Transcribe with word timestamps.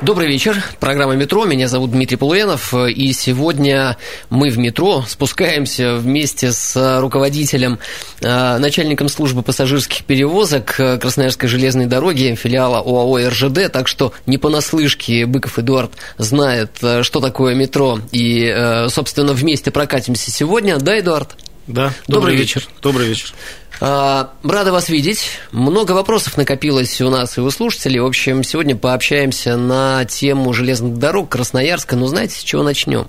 Добрый 0.00 0.28
вечер. 0.28 0.62
Программа 0.78 1.16
«Метро». 1.16 1.44
Меня 1.44 1.66
зовут 1.66 1.90
Дмитрий 1.90 2.16
Полуенов. 2.16 2.72
И 2.72 3.12
сегодня 3.12 3.96
мы 4.30 4.48
в 4.48 4.56
метро 4.56 5.04
спускаемся 5.08 5.96
вместе 5.96 6.52
с 6.52 7.00
руководителем, 7.00 7.80
э, 8.20 8.58
начальником 8.58 9.08
службы 9.08 9.42
пассажирских 9.42 10.04
перевозок 10.04 10.76
Красноярской 11.00 11.48
железной 11.48 11.86
дороги, 11.86 12.38
филиала 12.40 12.78
ОАО 12.78 13.28
«РЖД». 13.28 13.72
Так 13.72 13.88
что 13.88 14.12
не 14.24 14.38
понаслышке 14.38 15.26
Быков 15.26 15.58
Эдуард 15.58 15.90
знает, 16.16 16.76
э, 16.80 17.02
что 17.02 17.18
такое 17.18 17.56
метро. 17.56 17.98
И, 18.12 18.44
э, 18.44 18.88
собственно, 18.90 19.32
вместе 19.32 19.72
прокатимся 19.72 20.30
сегодня. 20.30 20.78
Да, 20.78 20.96
Эдуард? 20.96 21.34
Да, 21.66 21.92
добрый, 22.06 22.20
добрый 22.20 22.36
вечер. 22.36 22.60
вечер. 22.60 22.72
Добрый 22.80 23.08
вечер. 23.08 23.34
А, 23.80 24.32
рада 24.42 24.72
вас 24.72 24.88
видеть. 24.88 25.30
Много 25.52 25.92
вопросов 25.92 26.36
накопилось 26.36 27.00
у 27.00 27.10
нас 27.10 27.38
и 27.38 27.40
у 27.40 27.50
слушателей. 27.50 28.00
В 28.00 28.06
общем, 28.06 28.42
сегодня 28.42 28.76
пообщаемся 28.76 29.56
на 29.56 30.04
тему 30.04 30.52
железных 30.52 30.98
дорог 30.98 31.28
Красноярска. 31.28 31.96
Но 31.96 32.06
знаете, 32.06 32.34
с 32.34 32.42
чего 32.42 32.62
начнем? 32.62 33.08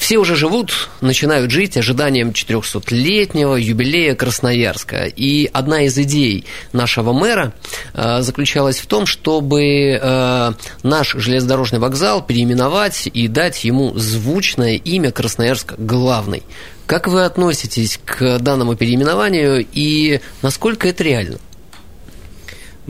Все 0.00 0.16
уже 0.16 0.34
живут, 0.34 0.88
начинают 1.02 1.50
жить 1.50 1.76
ожиданием 1.76 2.30
400-летнего 2.30 3.54
юбилея 3.54 4.14
Красноярска. 4.14 5.04
И 5.04 5.48
одна 5.52 5.82
из 5.82 5.96
идей 5.98 6.46
нашего 6.72 7.12
мэра 7.12 7.52
э, 7.92 8.22
заключалась 8.22 8.78
в 8.78 8.86
том, 8.86 9.04
чтобы 9.04 10.00
э, 10.00 10.52
наш 10.82 11.14
железнодорожный 11.14 11.80
вокзал 11.80 12.22
переименовать 12.22 13.10
и 13.12 13.28
дать 13.28 13.62
ему 13.62 13.92
звучное 13.94 14.76
имя 14.76 15.12
Красноярск 15.12 15.74
главный. 15.76 16.44
Как 16.86 17.06
вы 17.06 17.26
относитесь 17.26 18.00
к 18.02 18.38
данному 18.38 18.76
переименованию 18.76 19.66
и 19.70 20.20
насколько 20.40 20.88
это 20.88 21.04
реально? 21.04 21.36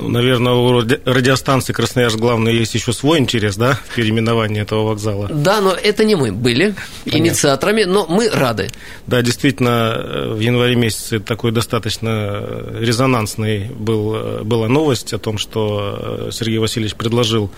Ну, 0.00 0.08
наверное, 0.08 0.54
у 0.54 0.80
радиостанции 0.80 1.72
Красноярск 1.72 2.16
главное 2.16 2.52
есть 2.52 2.74
еще 2.74 2.92
свой 2.92 3.18
интерес, 3.18 3.56
да, 3.56 3.78
в 3.88 3.94
переименовании 3.94 4.62
этого 4.62 4.88
вокзала. 4.88 5.28
Да, 5.28 5.60
но 5.60 5.72
это 5.72 6.04
не 6.04 6.14
мы 6.14 6.32
были 6.32 6.74
Понятно. 7.04 7.18
инициаторами, 7.18 7.84
но 7.84 8.06
мы 8.08 8.28
рады. 8.28 8.70
Да, 9.06 9.22
действительно, 9.22 9.94
э, 9.96 10.34
в 10.34 10.40
январе 10.40 10.76
месяце 10.76 11.20
такой 11.20 11.52
достаточно 11.52 12.42
резонансной 12.78 13.70
был, 13.70 14.14
э, 14.14 14.42
была 14.42 14.68
новость 14.68 15.12
о 15.12 15.18
том, 15.18 15.38
что 15.38 16.28
э, 16.28 16.30
Сергей 16.32 16.58
Васильевич 16.58 16.94
предложил 16.94 17.50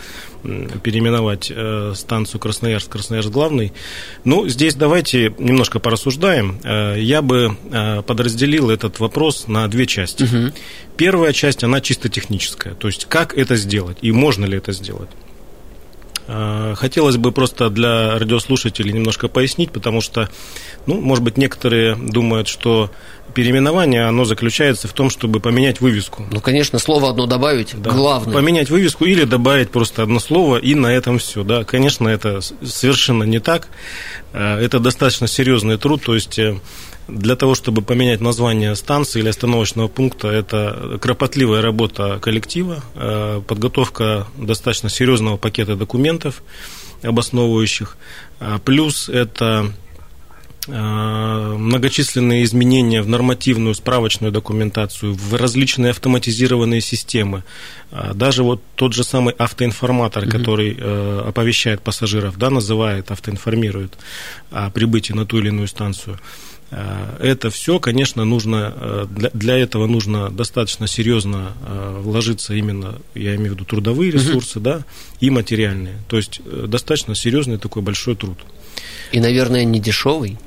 переименовать 0.83 1.53
станцию 1.97 2.41
Красноярск, 2.41 2.91
Красноярск 2.91 3.31
главный. 3.31 3.73
Ну, 4.25 4.49
здесь 4.49 4.75
давайте 4.75 5.33
немножко 5.39 5.79
порассуждаем. 5.79 6.59
Я 6.97 7.23
бы 7.23 7.57
подразделил 8.05 8.71
этот 8.71 8.99
вопрос 8.99 9.47
на 9.47 9.69
две 9.69 9.87
части. 9.87 10.25
Угу. 10.25 10.53
Первая 10.97 11.33
часть, 11.33 11.65
она 11.65 11.81
чисто 11.81 12.09
техническая, 12.09 12.32
то 12.75 12.89
есть 12.89 13.07
как 13.07 13.37
это 13.37 13.57
сделать 13.57 13.99
и 14.03 14.13
можно 14.13 14.45
ли 14.45 14.59
это 14.59 14.73
сделать. 14.73 15.11
А, 16.29 16.75
хотелось 16.77 17.17
бы 17.17 17.33
просто 17.33 17.69
для 17.69 18.19
радиослушателей 18.19 18.93
немножко 18.93 19.29
пояснить, 19.29 19.73
потому 19.73 20.01
что, 20.01 20.31
ну, 20.87 21.01
может 21.01 21.25
быть, 21.25 21.37
некоторые 21.37 21.97
думают, 21.97 22.49
что 22.49 22.91
переименование, 23.33 24.05
оно 24.05 24.25
заключается 24.25 24.89
в 24.89 24.93
том, 24.93 25.11
чтобы 25.11 25.41
поменять 25.41 25.81
вывеску. 25.81 26.25
Ну, 26.31 26.41
конечно, 26.41 26.79
слово 26.79 27.11
одно 27.11 27.27
добавить, 27.27 27.81
да. 27.81 27.91
главное. 27.91 28.35
Поменять 28.35 28.71
вывеску 28.71 29.05
или 29.05 29.25
добавить 29.25 29.71
просто 29.71 30.03
одно 30.03 30.21
слово, 30.21 30.59
и 30.59 30.75
на 30.75 30.89
этом 30.89 31.19
все. 31.19 31.43
Да, 31.43 31.65
конечно, 31.65 32.09
это 32.09 32.41
совершенно 32.63 33.25
не 33.25 33.39
так. 33.39 33.69
А, 34.33 34.61
это 34.61 34.79
достаточно 34.79 35.27
серьезный 35.27 35.79
труд, 35.79 36.03
то 36.05 36.15
есть 36.15 36.39
э, 36.39 36.59
для 37.09 37.37
того, 37.37 37.55
чтобы 37.55 37.83
поменять 37.83 38.21
название 38.21 38.77
станции 38.77 39.21
или 39.21 39.29
остановочного 39.29 39.89
пункта, 39.89 40.29
это 40.29 40.99
кропотливая 41.01 41.63
работа 41.63 42.19
коллектива, 42.21 42.83
э, 42.95 43.43
подготовка 43.47 44.27
достаточно 44.37 44.89
серьезного 44.89 45.37
пакета 45.37 45.77
документов 45.77 46.43
обосновывающих. 47.03 47.97
Плюс 48.65 49.09
это 49.09 49.67
э, 49.67 49.83
многочисленные 50.69 52.45
изменения 52.45 53.03
в 53.03 53.09
нормативную 53.09 53.75
справочную 53.75 54.33
документацию, 54.33 55.15
в 55.15 55.35
различные 55.35 55.91
автоматизированные 55.91 56.81
системы. 56.81 57.43
А 57.91 58.15
даже 58.15 58.45
вот 58.45 58.63
тот 58.77 58.93
же 58.93 59.03
самый 59.03 59.35
автоинформатор, 59.35 60.25
mm-hmm. 60.25 60.31
который 60.31 60.77
э, 60.79 61.25
оповещает 61.27 61.83
пассажиров, 61.83 62.39
да, 62.39 62.51
называет, 62.51 63.11
автоинформирует 63.11 63.99
о 64.51 64.71
прибытии 64.71 65.13
на 65.13 65.27
ту 65.27 65.39
или 65.39 65.49
иную 65.49 65.67
станцию– 65.67 66.21
Э, 66.73 67.17
это 67.21 67.51
все, 67.51 67.79
конечно, 67.79 68.25
нужно, 68.25 68.73
э, 68.75 69.07
для, 69.11 69.31
для 69.35 69.59
этого 69.59 69.87
нужно 69.87 70.31
достаточно 70.31 70.87
серьезно 70.87 71.53
э, 71.67 72.01
вложиться 72.01 72.55
именно, 72.55 72.99
я 73.15 73.37
имею 73.37 73.53
в 73.53 73.55
виду 73.55 73.65
трудовые 73.65 74.11
ресурсы, 74.11 74.59
угу. 74.59 74.65
да, 74.65 74.85
и 75.21 75.31
материальные. 75.31 75.99
То 76.09 76.17
есть 76.17 76.41
достаточно 76.45 77.15
серьезный 77.15 77.59
такой 77.59 77.83
большой 77.83 78.17
труд. 78.17 78.39
И, 79.13 79.21
наверное, 79.21 79.65
не 79.65 79.81
дешевый? 79.81 80.39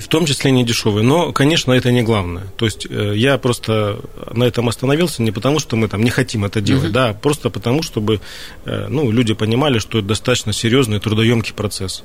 В 0.00 0.08
том 0.08 0.26
числе 0.26 0.50
не 0.50 0.64
дешевый, 0.64 1.02
но, 1.02 1.32
конечно, 1.32 1.72
это 1.72 1.90
не 1.90 2.02
главное. 2.02 2.44
То 2.56 2.64
есть 2.64 2.86
я 2.90 3.38
просто 3.38 3.98
на 4.32 4.44
этом 4.44 4.68
остановился 4.68 5.22
не 5.22 5.32
потому, 5.32 5.58
что 5.58 5.76
мы 5.76 5.88
там 5.88 6.02
не 6.02 6.10
хотим 6.10 6.44
это 6.44 6.60
делать, 6.60 6.84
угу. 6.84 6.92
да, 6.92 7.08
а 7.08 7.14
просто 7.14 7.50
потому, 7.50 7.82
чтобы 7.82 8.20
ну, 8.64 9.10
люди 9.10 9.34
понимали, 9.34 9.78
что 9.78 9.98
это 9.98 10.08
достаточно 10.08 10.52
серьезный 10.52 11.00
трудоемкий 11.00 11.54
процесс. 11.54 12.04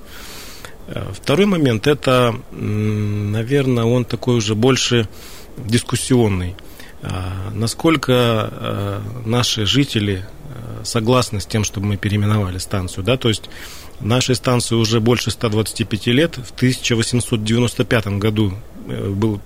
Э, 0.89 1.11
второй 1.13 1.45
момент, 1.45 1.87
это, 1.87 2.35
наверное, 2.51 3.83
он 3.83 4.05
такой 4.05 4.35
уже 4.35 4.55
больше 4.55 5.07
дискуссионный. 5.57 6.55
А, 7.01 7.51
насколько 7.53 8.49
э, 8.51 9.01
наши 9.25 9.65
жители 9.65 10.25
э, 10.25 10.83
согласны 10.83 11.39
с 11.39 11.45
тем, 11.45 11.63
чтобы 11.63 11.87
мы 11.87 11.97
переименовали 11.97 12.57
станцию, 12.57 13.03
да, 13.03 13.17
то 13.17 13.29
есть 13.29 13.49
нашей 14.01 14.35
станции 14.35 14.75
уже 14.75 14.99
больше 14.99 15.31
125 15.31 16.07
лет. 16.07 16.35
В 16.37 16.51
1895 16.55 18.07
году 18.19 18.53
был, 18.87 19.39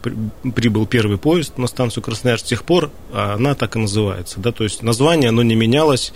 прибыл 0.55 0.85
первый 0.85 1.17
поезд 1.17 1.57
на 1.57 1.67
станцию 1.67 2.03
Красноярск. 2.03 2.45
С 2.45 2.49
тех 2.49 2.63
пор 2.63 2.91
она 3.13 3.55
так 3.55 3.75
и 3.75 3.79
называется. 3.79 4.39
Да? 4.39 4.51
То 4.51 4.63
есть 4.63 4.83
название 4.83 5.29
оно 5.29 5.43
не 5.43 5.55
менялось 5.55 6.13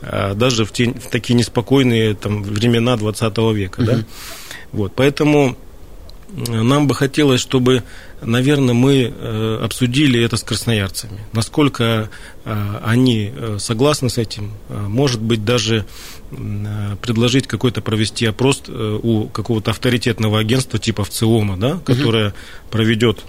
даже 0.00 0.64
в, 0.64 0.72
те, 0.72 0.90
в 0.90 1.10
такие 1.10 1.34
неспокойные 1.34 2.14
там, 2.14 2.42
времена 2.42 2.96
20 2.96 3.36
века. 3.54 3.82
Да? 3.82 4.04
Вот, 4.72 4.92
поэтому 4.94 5.56
э, 6.28 6.62
нам 6.62 6.86
бы 6.86 6.94
хотелось, 6.94 7.40
чтобы, 7.40 7.82
наверное, 8.20 8.74
мы 8.74 9.12
э, 9.14 9.58
обсудили 9.62 10.22
это 10.22 10.36
с 10.36 10.42
красноярцами. 10.42 11.20
Насколько 11.32 11.84
э, 11.84 12.06
они 12.84 13.32
согласны 13.58 14.08
с 14.08 14.18
этим. 14.18 14.52
Может 14.68 15.20
быть, 15.20 15.44
даже 15.44 15.84
предложить 16.30 17.46
какой-то 17.46 17.80
провести 17.80 18.26
опрос 18.26 18.62
у 18.68 19.28
какого-то 19.28 19.70
авторитетного 19.70 20.38
агентства 20.38 20.78
типа 20.78 21.04
ВЦИОМа, 21.04 21.56
да, 21.56 21.80
которое 21.84 22.28
угу. 22.28 22.34
проведет 22.70 23.24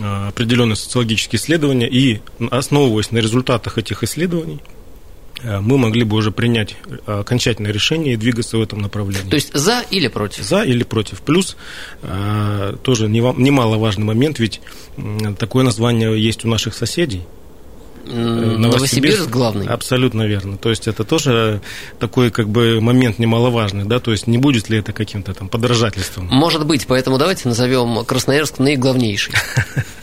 определенные 0.00 0.76
социологические 0.76 1.40
исследования 1.40 1.88
и, 1.88 2.20
основываясь 2.50 3.10
на 3.10 3.18
результатах 3.18 3.78
этих 3.78 4.02
исследований, 4.02 4.60
Э, 5.42 5.60
мы 5.60 5.78
могли 5.78 6.04
бы 6.04 6.16
уже 6.16 6.30
принять 6.30 6.76
э, 7.06 7.20
окончательное 7.20 7.72
решение 7.72 8.14
и 8.14 8.16
двигаться 8.16 8.58
в 8.58 8.62
этом 8.62 8.80
направлении. 8.80 9.28
То 9.28 9.36
есть 9.36 9.52
за 9.54 9.82
или 9.90 10.08
против? 10.08 10.44
За 10.44 10.62
или 10.62 10.82
против. 10.82 11.22
Плюс 11.22 11.56
э, 12.02 12.76
тоже 12.82 13.08
немаловажный 13.08 14.04
момент, 14.04 14.38
ведь 14.38 14.60
такое 15.38 15.64
название 15.64 16.20
есть 16.20 16.44
у 16.44 16.48
наших 16.48 16.74
соседей. 16.74 17.22
Новосибирск, 18.06 18.58
Новосибирск 18.58 19.30
главный. 19.30 19.66
Абсолютно 19.66 20.26
верно. 20.26 20.56
То 20.56 20.70
есть 20.70 20.88
это 20.88 21.04
тоже 21.04 21.60
такой 21.98 22.30
как 22.30 22.48
бы 22.48 22.80
момент 22.80 23.18
немаловажный, 23.18 23.84
да, 23.84 24.00
то 24.00 24.10
есть 24.10 24.26
не 24.26 24.38
будет 24.38 24.68
ли 24.68 24.78
это 24.78 24.92
каким-то 24.92 25.34
там 25.34 25.48
подражательством? 25.48 26.26
Может 26.30 26.66
быть, 26.66 26.86
поэтому 26.86 27.18
давайте 27.18 27.48
назовем 27.48 28.04
Красноярск 28.04 28.58
наиглавнейший. 28.58 29.34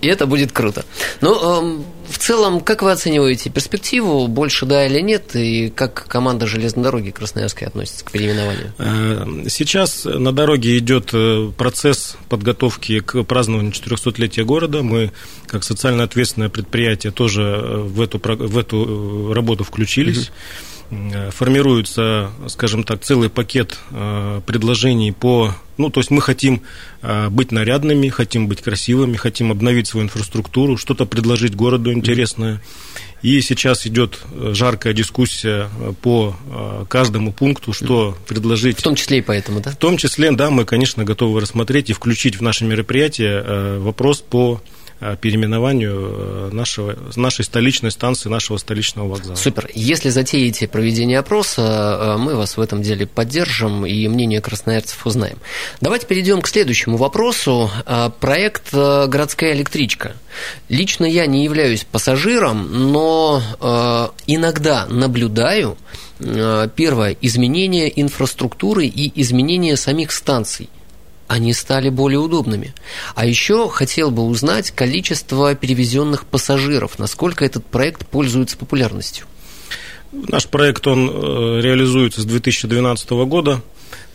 И 0.00 0.08
это 0.08 0.26
будет 0.26 0.52
круто. 0.52 0.84
Но 1.20 1.34
ну, 1.34 1.84
в 2.08 2.18
целом, 2.18 2.60
как 2.60 2.82
вы 2.82 2.90
оцениваете 2.90 3.50
перспективу, 3.50 4.26
больше 4.26 4.66
да 4.66 4.86
или 4.86 5.00
нет, 5.00 5.36
и 5.36 5.70
как 5.70 6.06
команда 6.08 6.46
железной 6.46 6.84
дороги 6.84 7.10
Красноярской 7.10 7.68
относится 7.68 8.04
к 8.04 8.10
переименованию? 8.10 8.72
Э, 8.78 9.48
сейчас 9.48 10.04
на 10.04 10.32
дороге 10.32 10.78
идет 10.78 11.10
э, 11.12 11.50
процесс 11.56 12.16
подготовки 12.28 13.00
к 13.00 13.22
празднованию 13.24 13.72
400-летия 13.72 14.44
города. 14.44 14.82
Мы, 14.82 15.12
как 15.46 15.62
социально 15.62 16.02
ответственное 16.04 16.48
предприятие, 16.48 17.12
тоже 17.12 17.42
э, 17.42 17.76
в 17.78 18.00
эту, 18.00 18.18
в 18.18 18.58
эту 18.58 19.32
работу 19.32 19.64
включились. 19.64 20.28
Угу. 20.28 20.34
Формируется, 21.30 22.30
скажем 22.48 22.84
так, 22.84 23.02
целый 23.02 23.30
пакет 23.30 23.78
предложений 23.90 25.12
по... 25.12 25.54
Ну, 25.76 25.88
то 25.88 26.00
есть 26.00 26.10
мы 26.10 26.20
хотим 26.20 26.62
быть 27.30 27.52
нарядными, 27.52 28.08
хотим 28.08 28.48
быть 28.48 28.60
красивыми, 28.60 29.16
хотим 29.16 29.50
обновить 29.50 29.86
свою 29.86 30.06
инфраструктуру, 30.06 30.76
что-то 30.76 31.06
предложить 31.06 31.54
городу 31.54 31.92
интересное. 31.92 32.60
И 33.22 33.40
сейчас 33.40 33.86
идет 33.86 34.18
жаркая 34.34 34.92
дискуссия 34.92 35.68
по 36.02 36.36
каждому 36.88 37.32
пункту, 37.32 37.72
что 37.72 38.16
предложить. 38.26 38.78
В 38.78 38.82
том 38.82 38.94
числе 38.94 39.18
и 39.18 39.22
поэтому, 39.22 39.60
да? 39.60 39.70
В 39.70 39.76
том 39.76 39.96
числе, 39.96 40.32
да, 40.32 40.50
мы, 40.50 40.64
конечно, 40.64 41.04
готовы 41.04 41.40
рассмотреть 41.40 41.90
и 41.90 41.92
включить 41.92 42.36
в 42.36 42.42
наше 42.42 42.64
мероприятие 42.64 43.78
вопрос 43.78 44.20
по 44.20 44.60
Э, 44.60 44.79
переименованию 45.20 46.50
э, 46.50 46.50
нашего, 46.52 46.96
нашей 47.16 47.44
столичной 47.44 47.90
станции, 47.90 48.28
нашего 48.28 48.58
столичного 48.58 49.08
вокзала. 49.08 49.34
Супер. 49.34 49.70
Если 49.74 50.10
затеете 50.10 50.68
проведение 50.68 51.18
опроса, 51.18 51.62
э, 51.62 52.16
мы 52.18 52.34
вас 52.36 52.56
в 52.56 52.60
этом 52.60 52.82
деле 52.82 53.06
поддержим 53.06 53.86
и 53.86 54.08
мнение 54.08 54.40
красноярцев 54.40 55.06
узнаем. 55.06 55.38
Давайте 55.80 56.06
перейдем 56.06 56.42
к 56.42 56.48
следующему 56.48 56.96
вопросу. 56.96 57.70
Проект 58.20 58.72
«Городская 58.72 59.54
электричка». 59.54 60.14
Лично 60.68 61.06
я 61.06 61.26
не 61.26 61.44
являюсь 61.44 61.84
пассажиром, 61.84 62.92
но 62.92 63.42
иногда 64.26 64.86
наблюдаю 64.86 65.76
первое 66.18 67.16
изменение 67.20 68.00
инфраструктуры 68.00 68.86
и 68.86 69.20
изменение 69.20 69.76
самих 69.76 70.12
станций– 70.12 70.68
они 71.30 71.52
стали 71.52 71.90
более 71.90 72.18
удобными. 72.18 72.74
А 73.14 73.24
еще 73.24 73.68
хотел 73.68 74.10
бы 74.10 74.24
узнать 74.24 74.72
количество 74.72 75.54
перевезенных 75.54 76.26
пассажиров, 76.26 76.98
насколько 76.98 77.44
этот 77.44 77.64
проект 77.64 78.04
пользуется 78.04 78.56
популярностью. 78.56 79.26
Наш 80.10 80.48
проект, 80.48 80.88
он 80.88 81.08
э, 81.08 81.60
реализуется 81.62 82.22
с 82.22 82.24
2012 82.24 83.10
года. 83.10 83.62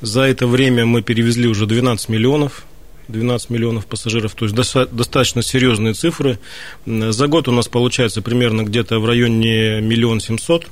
За 0.02 0.24
это 0.24 0.46
время 0.46 0.86
мы 0.86 1.02
перевезли 1.02 1.48
уже 1.48 1.66
12 1.66 2.10
миллионов 2.10 2.66
12 3.08 3.52
миллионов 3.52 3.86
пассажиров, 3.86 4.34
то 4.34 4.46
есть 4.46 4.56
достаточно 4.56 5.44
серьезные 5.44 5.94
цифры. 5.94 6.40
За 6.88 7.28
год 7.28 7.48
у 7.48 7.52
нас 7.52 7.68
получается 7.68 8.24
примерно 8.24 8.64
где-то 8.64 9.00
в 9.00 9.06
районе 9.06 9.80
миллион 9.80 10.20
семьсот. 10.20 10.66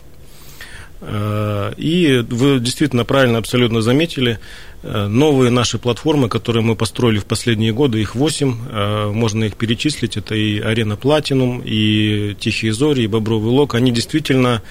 Э, 1.06 1.74
и 1.78 2.24
вы 2.30 2.60
действительно 2.60 3.06
правильно 3.06 3.38
абсолютно 3.38 3.82
заметили, 3.82 4.40
э, 4.84 5.08
новые 5.08 5.52
наши 5.52 5.78
платформы, 5.78 6.30
которые 6.30 6.64
мы 6.64 6.76
построили 6.76 7.20
в 7.20 7.26
последние 7.26 7.74
годы, 7.74 8.02
их 8.02 8.16
8, 8.16 8.56
э, 8.72 9.12
можно 9.12 9.44
их 9.46 9.56
перечислить, 9.56 10.18
это 10.18 10.36
и 10.36 10.60
Арена 10.60 10.96
Платинум, 10.96 11.62
и 11.64 12.36
Тихие 12.40 12.74
Зори, 12.74 13.04
и 13.04 13.08
Бобровый 13.08 13.52
Лог, 13.52 13.76
они 13.76 13.92
действительно 13.92 14.62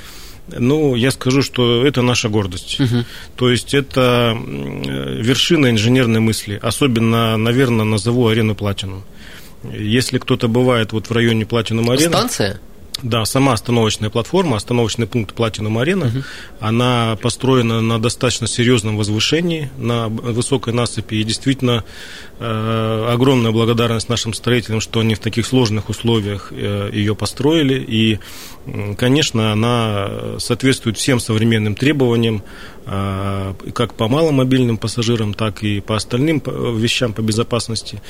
ну, 0.48 0.96
я 0.96 1.12
скажу, 1.12 1.40
что 1.40 1.86
это 1.86 2.02
наша 2.02 2.28
гордость. 2.28 2.80
Угу. 2.80 3.04
То 3.36 3.48
есть 3.48 3.74
это 3.74 4.36
вершина 4.36 5.70
инженерной 5.70 6.18
мысли. 6.18 6.58
Особенно, 6.60 7.36
наверное, 7.36 7.84
назову 7.84 8.26
арену 8.26 8.56
Платину. 8.56 9.04
Если 9.72 10.18
кто-то 10.18 10.48
бывает 10.48 10.92
вот 10.92 11.08
в 11.08 11.12
районе 11.12 11.46
Платинум 11.46 11.90
арены... 11.90 12.08
Станция? 12.08 12.60
Да, 13.02 13.24
сама 13.24 13.52
остановочная 13.52 14.10
платформа, 14.10 14.56
остановочный 14.56 15.06
пункт 15.06 15.36
Platinum 15.36 15.82
Arena, 15.82 16.06
угу. 16.08 16.24
она 16.60 17.18
построена 17.20 17.80
на 17.80 18.00
достаточно 18.00 18.46
серьезном 18.46 18.96
возвышении, 18.96 19.70
на 19.76 20.08
высокой 20.08 20.72
насыпи, 20.72 21.16
и 21.16 21.24
действительно 21.24 21.84
э, 22.38 23.08
огромная 23.12 23.50
благодарность 23.50 24.08
нашим 24.08 24.34
строителям, 24.34 24.80
что 24.80 25.00
они 25.00 25.16
в 25.16 25.18
таких 25.18 25.46
сложных 25.46 25.88
условиях 25.88 26.52
э, 26.52 26.90
ее 26.92 27.16
построили, 27.16 27.84
и, 27.86 28.20
конечно, 28.96 29.52
она 29.52 30.38
соответствует 30.38 30.96
всем 30.96 31.18
современным 31.18 31.74
требованиям, 31.74 32.44
э, 32.81 32.81
как 32.84 33.94
по 33.94 34.08
маломобильным 34.08 34.76
пассажирам, 34.76 35.34
так 35.34 35.62
и 35.62 35.80
по 35.80 35.96
остальным 35.96 36.42
вещам 36.76 37.12
по 37.12 37.20
безопасности. 37.20 38.02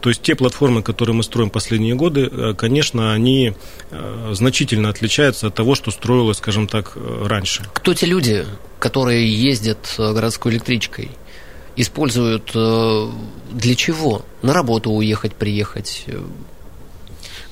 То 0.00 0.10
есть 0.10 0.22
те 0.22 0.34
платформы, 0.34 0.82
которые 0.82 1.14
мы 1.16 1.22
строим 1.22 1.50
последние 1.50 1.94
годы, 1.94 2.28
э, 2.30 2.54
конечно, 2.56 3.12
они 3.12 3.54
э, 3.90 4.30
значительно 4.34 4.88
отличаются 4.88 5.48
от 5.48 5.54
того, 5.54 5.74
что 5.74 5.90
строилось, 5.90 6.38
скажем 6.38 6.68
так, 6.68 6.92
э, 6.94 7.26
раньше. 7.26 7.64
Кто 7.72 7.94
те 7.94 8.06
люди, 8.06 8.44
которые 8.78 9.28
ездят 9.34 9.94
городской 9.98 10.52
электричкой? 10.52 11.10
Используют 11.78 12.52
для 12.54 13.74
чего? 13.74 14.24
На 14.40 14.54
работу 14.54 14.90
уехать, 14.90 15.34
приехать? 15.34 16.06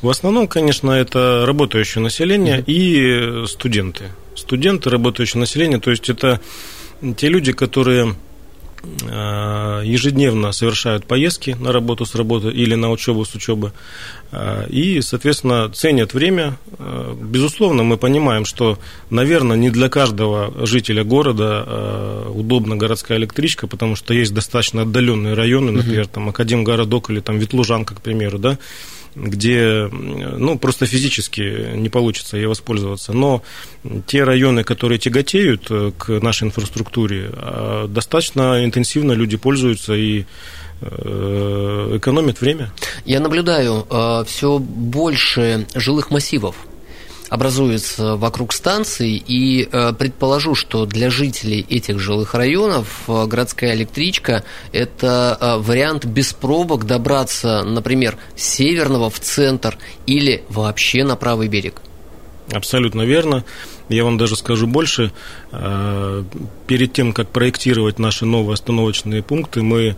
В 0.00 0.08
основном, 0.08 0.48
конечно, 0.48 0.92
это 0.92 1.44
работающее 1.44 2.02
население 2.02 2.60
mm-hmm. 2.60 3.44
и 3.44 3.46
студенты. 3.46 4.04
Студенты, 4.44 4.90
работающее 4.90 5.40
население, 5.40 5.80
то 5.80 5.90
есть 5.90 6.08
это 6.08 6.40
те 7.16 7.28
люди, 7.28 7.52
которые 7.52 8.14
Э, 9.06 9.82
ежедневно 9.84 10.52
совершают 10.52 11.06
поездки 11.06 11.56
на 11.58 11.72
работу 11.72 12.04
с 12.04 12.14
работы 12.14 12.48
или 12.48 12.74
на 12.74 12.90
учебу 12.90 13.24
с 13.24 13.34
учебы 13.34 13.72
э, 14.30 14.66
и, 14.68 15.00
соответственно, 15.00 15.70
ценят 15.70 16.12
время. 16.14 16.58
Э, 16.78 17.14
безусловно, 17.18 17.82
мы 17.82 17.96
понимаем, 17.96 18.44
что, 18.44 18.78
наверное, 19.10 19.56
не 19.56 19.70
для 19.70 19.88
каждого 19.88 20.66
жителя 20.66 21.02
города 21.04 22.24
удобна 22.34 22.76
городская 22.76 23.18
электричка, 23.18 23.66
потому 23.66 23.96
что 23.96 24.12
есть 24.12 24.34
достаточно 24.34 24.82
отдаленные 24.82 25.34
районы, 25.34 25.72
например, 25.72 26.06
там 26.06 26.28
Академгородок 26.28 27.10
или 27.10 27.20
там 27.20 27.38
Ветлужанка, 27.38 27.94
к 27.94 28.02
примеру, 28.02 28.38
да, 28.38 28.58
где 29.14 29.88
ну, 29.90 30.58
просто 30.58 30.86
физически 30.86 31.76
не 31.76 31.88
получится 31.88 32.36
ей 32.36 32.46
воспользоваться. 32.46 33.12
Но 33.12 33.42
те 34.06 34.24
районы, 34.24 34.64
которые 34.64 34.98
тяготеют 34.98 35.66
э, 35.70 35.92
к 35.96 36.20
нашей 36.20 36.48
инфраструктуре, 36.48 37.30
а, 37.32 37.86
достаточно 37.86 38.64
интенсивно 38.64 39.12
люди 39.12 39.36
пользуются 39.36 39.94
и 39.94 40.24
э, 40.80 41.92
экономят 41.96 42.40
время. 42.40 42.72
Я 43.04 43.20
наблюдаю 43.20 43.86
э, 43.88 44.24
все 44.26 44.58
больше 44.58 45.66
жилых 45.74 46.10
массивов 46.10 46.56
образуется 47.30 48.16
вокруг 48.16 48.52
станции, 48.52 49.16
и 49.16 49.68
э, 49.70 49.92
предположу, 49.92 50.54
что 50.54 50.86
для 50.86 51.10
жителей 51.10 51.64
этих 51.68 51.98
жилых 51.98 52.34
районов 52.34 53.02
э, 53.08 53.26
городская 53.26 53.74
электричка– 53.74 54.44
это 54.72 55.36
э, 55.40 55.56
вариант 55.58 56.04
без 56.04 56.32
пробок 56.32 56.86
добраться, 56.86 57.62
например, 57.62 58.16
с 58.36 58.42
северного 58.42 59.10
в 59.10 59.20
центр 59.20 59.78
или 60.06 60.44
вообще 60.48 61.04
на 61.04 61.16
правый 61.16 61.48
берег. 61.48 61.80
Абсолютно 62.52 63.02
верно. 63.02 63.44
Я 63.88 64.04
вам 64.04 64.16
даже 64.16 64.36
скажу 64.36 64.66
больше. 64.66 65.12
Э, 65.52 66.24
перед 66.66 66.92
тем, 66.92 67.12
как 67.12 67.28
проектировать 67.28 67.98
наши 67.98 68.24
новые 68.24 68.54
остановочные 68.54 69.22
пункты, 69.22 69.62
мы 69.62 69.96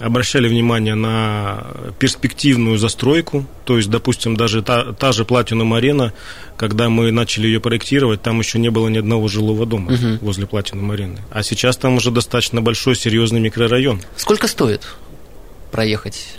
обращали 0.00 0.48
внимание 0.48 0.94
на 0.94 1.66
перспективную 1.98 2.78
застройку. 2.78 3.46
То 3.64 3.76
есть, 3.76 3.90
допустим, 3.90 4.36
даже 4.36 4.62
та, 4.62 4.92
та 4.92 5.12
же 5.12 5.24
Platinum 5.24 5.76
Арена, 5.76 6.12
когда 6.56 6.88
мы 6.88 7.12
начали 7.12 7.46
ее 7.46 7.60
проектировать, 7.60 8.22
там 8.22 8.38
еще 8.38 8.58
не 8.58 8.70
было 8.70 8.88
ни 8.88 8.98
одного 8.98 9.28
жилого 9.28 9.66
дома 9.66 9.92
угу. 9.92 10.18
возле 10.22 10.46
Platinum 10.46 10.92
Арены. 10.92 11.18
А 11.30 11.42
сейчас 11.42 11.76
там 11.76 11.96
уже 11.96 12.10
достаточно 12.10 12.62
большой, 12.62 12.96
серьезный 12.96 13.40
микрорайон. 13.40 14.00
Сколько 14.16 14.48
стоит 14.48 14.82
проехать 15.70 16.38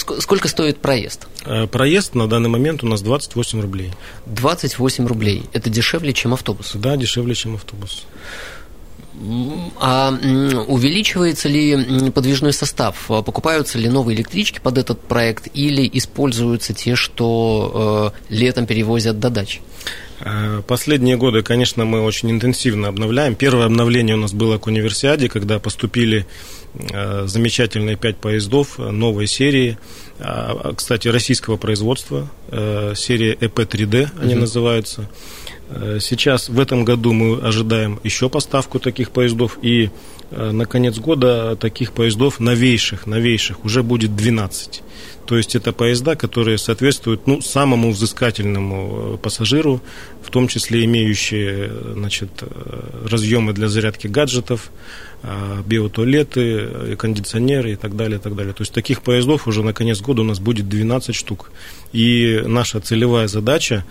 Сколько 0.00 0.48
стоит 0.48 0.78
проезд? 0.78 1.26
Э, 1.44 1.66
проезд 1.66 2.14
на 2.14 2.26
данный 2.26 2.48
момент 2.48 2.82
у 2.82 2.86
нас 2.86 3.02
28 3.02 3.60
рублей. 3.60 3.92
28 4.26 5.06
рублей. 5.06 5.44
Это 5.52 5.70
дешевле, 5.70 6.12
чем 6.12 6.34
автобус? 6.34 6.72
Да, 6.74 6.96
дешевле, 6.96 7.34
чем 7.34 7.54
автобус. 7.54 8.06
А 9.78 10.10
увеличивается 10.68 11.48
ли 11.48 12.10
подвижной 12.10 12.52
состав? 12.52 13.06
Покупаются 13.08 13.78
ли 13.78 13.88
новые 13.88 14.16
электрички 14.16 14.60
под 14.60 14.78
этот 14.78 15.00
проект 15.02 15.48
или 15.52 15.88
используются 15.92 16.72
те, 16.72 16.94
что 16.94 18.14
э, 18.30 18.34
летом 18.34 18.66
перевозят 18.66 19.18
до 19.18 19.28
дач? 19.28 19.60
Э, 20.20 20.62
последние 20.66 21.16
годы, 21.16 21.42
конечно, 21.42 21.84
мы 21.84 22.02
очень 22.02 22.30
интенсивно 22.30 22.88
обновляем. 22.88 23.34
Первое 23.34 23.66
обновление 23.66 24.16
у 24.16 24.20
нас 24.20 24.32
было 24.32 24.58
к 24.58 24.66
универсиаде, 24.66 25.28
когда 25.28 25.58
поступили 25.58 26.26
замечательные 26.74 27.96
пять 27.96 28.16
поездов 28.16 28.78
новой 28.78 29.26
серии, 29.26 29.78
а, 30.18 30.72
кстати, 30.74 31.08
российского 31.08 31.56
производства, 31.56 32.28
э, 32.48 32.92
серия 32.94 33.32
ЭП-3D 33.40 34.10
они 34.20 34.34
угу. 34.34 34.42
называются. 34.42 35.08
Э, 35.70 35.98
сейчас, 36.00 36.48
в 36.48 36.60
этом 36.60 36.84
году 36.84 37.12
мы 37.12 37.40
ожидаем 37.40 37.98
еще 38.04 38.28
поставку 38.28 38.78
таких 38.78 39.10
поездов, 39.10 39.58
и 39.62 39.90
на 40.30 40.64
конец 40.64 40.96
года 40.98 41.56
таких 41.56 41.92
поездов 41.92 42.38
новейших, 42.38 43.08
новейших 43.08 43.64
уже 43.64 43.82
будет 43.82 44.14
12. 44.14 44.82
То 45.30 45.36
есть 45.36 45.54
это 45.54 45.72
поезда, 45.72 46.16
которые 46.16 46.58
соответствуют 46.58 47.28
ну, 47.28 47.40
самому 47.40 47.92
взыскательному 47.92 49.16
пассажиру, 49.22 49.80
в 50.24 50.28
том 50.28 50.48
числе 50.48 50.84
имеющие 50.86 51.70
значит, 51.92 52.42
разъемы 53.04 53.52
для 53.52 53.68
зарядки 53.68 54.08
гаджетов, 54.08 54.72
биотуалеты, 55.66 56.96
кондиционеры 56.98 57.74
и 57.74 57.76
так 57.76 57.94
далее, 57.94 58.18
и 58.18 58.20
так 58.20 58.34
далее. 58.34 58.52
То 58.54 58.62
есть 58.62 58.72
таких 58.72 59.02
поездов 59.02 59.46
уже 59.46 59.62
на 59.62 59.72
конец 59.72 60.00
года 60.00 60.22
у 60.22 60.24
нас 60.24 60.40
будет 60.40 60.68
12 60.68 61.14
штук. 61.14 61.52
И 61.92 62.42
наша 62.44 62.80
целевая 62.80 63.28
задача 63.28 63.84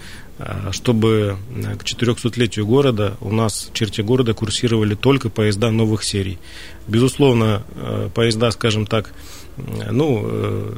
чтобы 0.72 1.38
к 1.51 1.84
400-летию 1.84 2.65
города 2.65 3.17
у 3.19 3.31
нас 3.31 3.69
в 3.69 3.74
черте 3.74 4.03
города 4.03 4.34
курсировали 4.34 4.96
только 4.96 5.29
поезда 5.29 5.69
новых 5.69 6.03
серий. 6.03 6.38
Безусловно, 6.88 7.63
поезда, 8.13 8.50
скажем 8.51 8.86
так, 8.86 9.12
ну, 9.92 10.75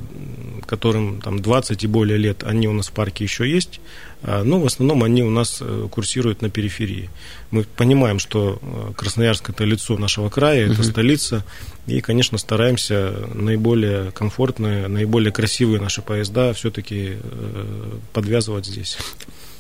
которым 0.71 1.19
там 1.19 1.41
20 1.41 1.83
и 1.83 1.87
более 1.87 2.17
лет, 2.17 2.45
они 2.45 2.65
у 2.65 2.71
нас 2.71 2.87
в 2.87 2.91
парке 2.93 3.25
еще 3.25 3.49
есть, 3.49 3.81
а, 4.23 4.43
но 4.43 4.57
в 4.57 4.65
основном 4.65 5.03
они 5.03 5.21
у 5.21 5.29
нас 5.29 5.57
э, 5.59 5.87
курсируют 5.91 6.41
на 6.41 6.49
периферии. 6.49 7.09
Мы 7.51 7.63
понимаем, 7.63 8.19
что 8.19 8.57
э, 8.61 8.93
Красноярск– 8.95 9.49
это 9.49 9.65
лицо 9.65 9.97
нашего 9.97 10.29
края, 10.29 10.67
это 10.67 10.75
угу. 10.75 10.83
столица, 10.83 11.43
и, 11.87 11.99
конечно, 11.99 12.37
стараемся 12.37 13.13
наиболее 13.33 14.11
комфортные, 14.11 14.87
наиболее 14.87 15.33
красивые 15.33 15.81
наши 15.81 16.01
поезда 16.01 16.53
все-таки 16.53 17.17
э, 17.21 17.97
подвязывать 18.13 18.65
здесь. 18.65 18.97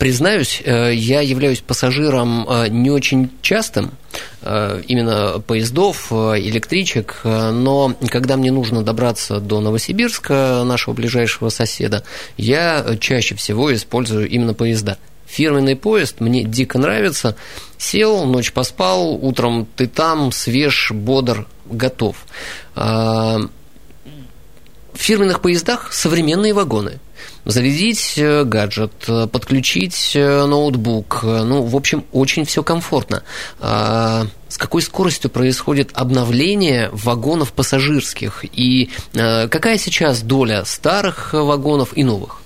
Признаюсь, 0.01 0.61
я 0.65 1.21
являюсь 1.21 1.59
пассажиром 1.59 2.47
не 2.69 2.89
очень 2.89 3.29
частым, 3.43 3.91
именно 4.41 5.39
поездов, 5.45 6.11
электричек, 6.11 7.19
но 7.23 7.95
когда 8.09 8.35
мне 8.35 8.51
нужно 8.51 8.81
добраться 8.81 9.39
до 9.39 9.61
Новосибирска, 9.61 10.63
нашего 10.65 10.95
ближайшего 10.95 11.49
соседа, 11.49 12.03
я 12.35 12.97
чаще 12.99 13.35
всего 13.35 13.71
использую 13.75 14.27
именно 14.27 14.55
поезда. 14.55 14.97
Фирменный 15.27 15.75
поезд 15.75 16.19
мне 16.19 16.45
дико 16.45 16.79
нравится. 16.79 17.35
Сел, 17.77 18.25
ночь 18.25 18.53
поспал, 18.53 19.23
утром 19.23 19.67
ты 19.75 19.85
там, 19.85 20.31
свеж, 20.31 20.89
бодр, 20.91 21.45
готов. 21.67 22.25
В 22.73 23.47
фирменных 24.95 25.41
поездах 25.41 25.93
современные 25.93 26.55
вагоны– 26.55 26.97
зарядить 27.45 28.13
э, 28.17 28.43
гаджет, 28.43 28.91
э, 29.07 29.27
подключить 29.27 30.11
э, 30.15 30.45
ноутбук. 30.45 31.23
Ну, 31.23 31.63
в 31.63 31.75
общем, 31.75 32.05
очень 32.11 32.45
все 32.45 32.63
комфортно. 32.63 33.23
А, 33.59 34.27
с 34.47 34.57
какой 34.57 34.81
скоростью 34.81 35.29
происходит 35.29 35.91
обновление 35.93 36.89
вагонов 36.91 37.53
пассажирских 37.53 38.43
и 38.53 38.89
какая 39.13 39.77
сейчас 39.77 40.21
доля 40.21 40.65
старых 40.65 41.33
вагонов 41.33 41.95
и 41.95 42.03
новых? 42.03 42.37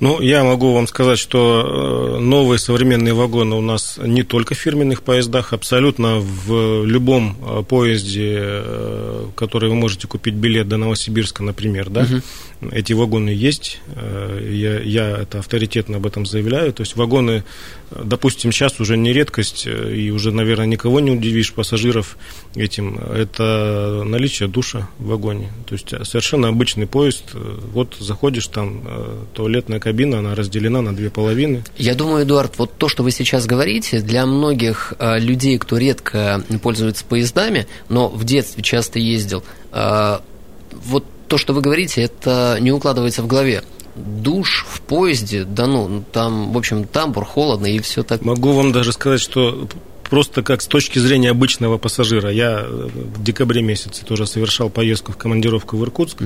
Ну, 0.00 0.22
я 0.22 0.42
могу 0.42 0.72
вам 0.72 0.86
сказать, 0.86 1.18
что 1.18 2.18
новые 2.18 2.58
современные 2.58 3.12
вагоны 3.12 3.56
у 3.56 3.60
нас 3.60 3.98
не 4.02 4.22
только 4.22 4.54
в 4.54 4.58
фирменных 4.58 5.02
поездах, 5.02 5.52
абсолютно 5.52 6.18
в 6.18 6.86
любом 6.86 7.64
поезде, 7.68 8.64
который 9.34 9.68
вы 9.68 9.74
можете 9.74 10.08
купить 10.08 10.34
билет 10.34 10.68
до 10.68 10.78
Новосибирска, 10.78 11.42
например, 11.42 11.90
да, 11.90 12.02
угу 12.02 12.22
эти 12.72 12.92
вагоны 12.92 13.30
есть, 13.30 13.80
э, 13.94 14.48
я, 14.52 14.80
я 14.80 15.18
это 15.22 15.38
авторитетно 15.38 15.96
об 15.96 16.06
этом 16.06 16.26
заявляю. 16.26 16.72
То 16.72 16.82
есть 16.82 16.94
вагоны, 16.94 17.44
допустим, 17.90 18.52
сейчас 18.52 18.80
уже 18.80 18.96
не 18.96 19.12
редкость, 19.12 19.66
э, 19.66 19.94
и 19.94 20.10
уже, 20.10 20.30
наверное, 20.30 20.66
никого 20.66 21.00
не 21.00 21.10
удивишь 21.10 21.52
пассажиров 21.54 22.18
этим. 22.54 22.98
Это 22.98 24.02
наличие 24.04 24.48
душа 24.48 24.88
в 24.98 25.06
вагоне. 25.06 25.50
То 25.66 25.74
есть 25.74 25.88
совершенно 26.06 26.48
обычный 26.48 26.86
поезд. 26.86 27.24
Э, 27.32 27.58
вот 27.72 27.96
заходишь, 27.98 28.46
там 28.48 28.82
туалетная 29.32 29.80
кабина, 29.80 30.18
она 30.18 30.34
разделена 30.34 30.82
на 30.82 30.94
две 30.94 31.10
половины. 31.10 31.64
Я 31.78 31.94
думаю, 31.94 32.24
Эдуард, 32.24 32.58
вот 32.58 32.76
то, 32.76 32.88
что 32.88 33.02
вы 33.02 33.10
сейчас 33.10 33.46
говорите, 33.46 34.00
для 34.00 34.26
многих 34.26 34.92
людей, 35.00 35.58
кто 35.58 35.78
редко 35.78 36.44
пользуется 36.62 37.04
поездами, 37.04 37.66
но 37.88 38.08
в 38.08 38.24
детстве 38.24 38.62
часто 38.62 38.98
ездил, 38.98 39.44
вот 39.72 41.04
то, 41.30 41.38
что 41.38 41.52
вы 41.52 41.60
говорите, 41.60 42.02
это 42.02 42.58
не 42.60 42.72
укладывается 42.72 43.22
в 43.22 43.28
голове. 43.28 43.62
Душ 43.94 44.66
в 44.68 44.80
поезде, 44.80 45.44
да 45.44 45.68
ну, 45.68 46.02
там, 46.12 46.52
в 46.52 46.58
общем, 46.58 46.84
тамбур, 46.84 47.24
холодно 47.24 47.66
и 47.66 47.78
все 47.78 48.02
так. 48.02 48.22
Могу 48.22 48.50
вам 48.52 48.72
даже 48.72 48.92
сказать, 48.92 49.20
что 49.20 49.68
просто 50.10 50.42
как 50.42 50.60
с 50.60 50.66
точки 50.66 50.98
зрения 50.98 51.30
обычного 51.30 51.78
пассажира. 51.78 52.30
Я 52.30 52.66
в 52.68 53.22
декабре 53.22 53.62
месяце 53.62 54.04
тоже 54.04 54.26
совершал 54.26 54.68
поездку 54.68 55.12
в 55.12 55.16
командировку 55.16 55.76
в 55.76 55.84
Иркутск. 55.84 56.18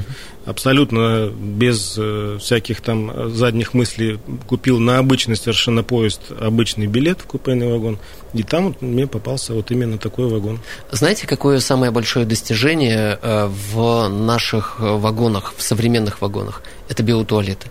Абсолютно 0.46 1.30
без 1.30 1.94
э, 1.98 2.38
всяких 2.40 2.80
там 2.80 3.30
задних 3.30 3.74
мыслей 3.74 4.18
купил 4.46 4.80
на 4.80 4.98
обычный 4.98 5.36
совершенно 5.36 5.82
поезд 5.82 6.32
обычный 6.40 6.86
билет 6.86 7.20
в 7.20 7.24
купейный 7.26 7.70
вагон. 7.70 7.98
И 8.32 8.42
там 8.42 8.68
вот 8.68 8.82
мне 8.82 9.06
попался 9.06 9.52
вот 9.52 9.70
именно 9.70 9.98
такой 9.98 10.28
вагон. 10.28 10.60
Знаете, 10.90 11.26
какое 11.26 11.60
самое 11.60 11.92
большое 11.92 12.24
достижение 12.24 13.18
э, 13.20 13.46
в 13.46 14.08
наших 14.08 14.80
вагонах, 14.80 15.54
в 15.56 15.62
современных 15.62 16.22
вагонах? 16.22 16.62
Это 16.88 17.02
биотуалеты 17.02 17.68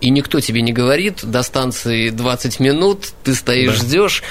и 0.00 0.10
никто 0.10 0.40
тебе 0.40 0.60
не 0.60 0.72
говорит, 0.72 1.20
до 1.22 1.42
станции 1.42 2.10
20 2.10 2.60
минут, 2.60 3.12
ты 3.22 3.34
стоишь, 3.34 3.78
да. 3.78 3.86
ждешь. 3.86 4.22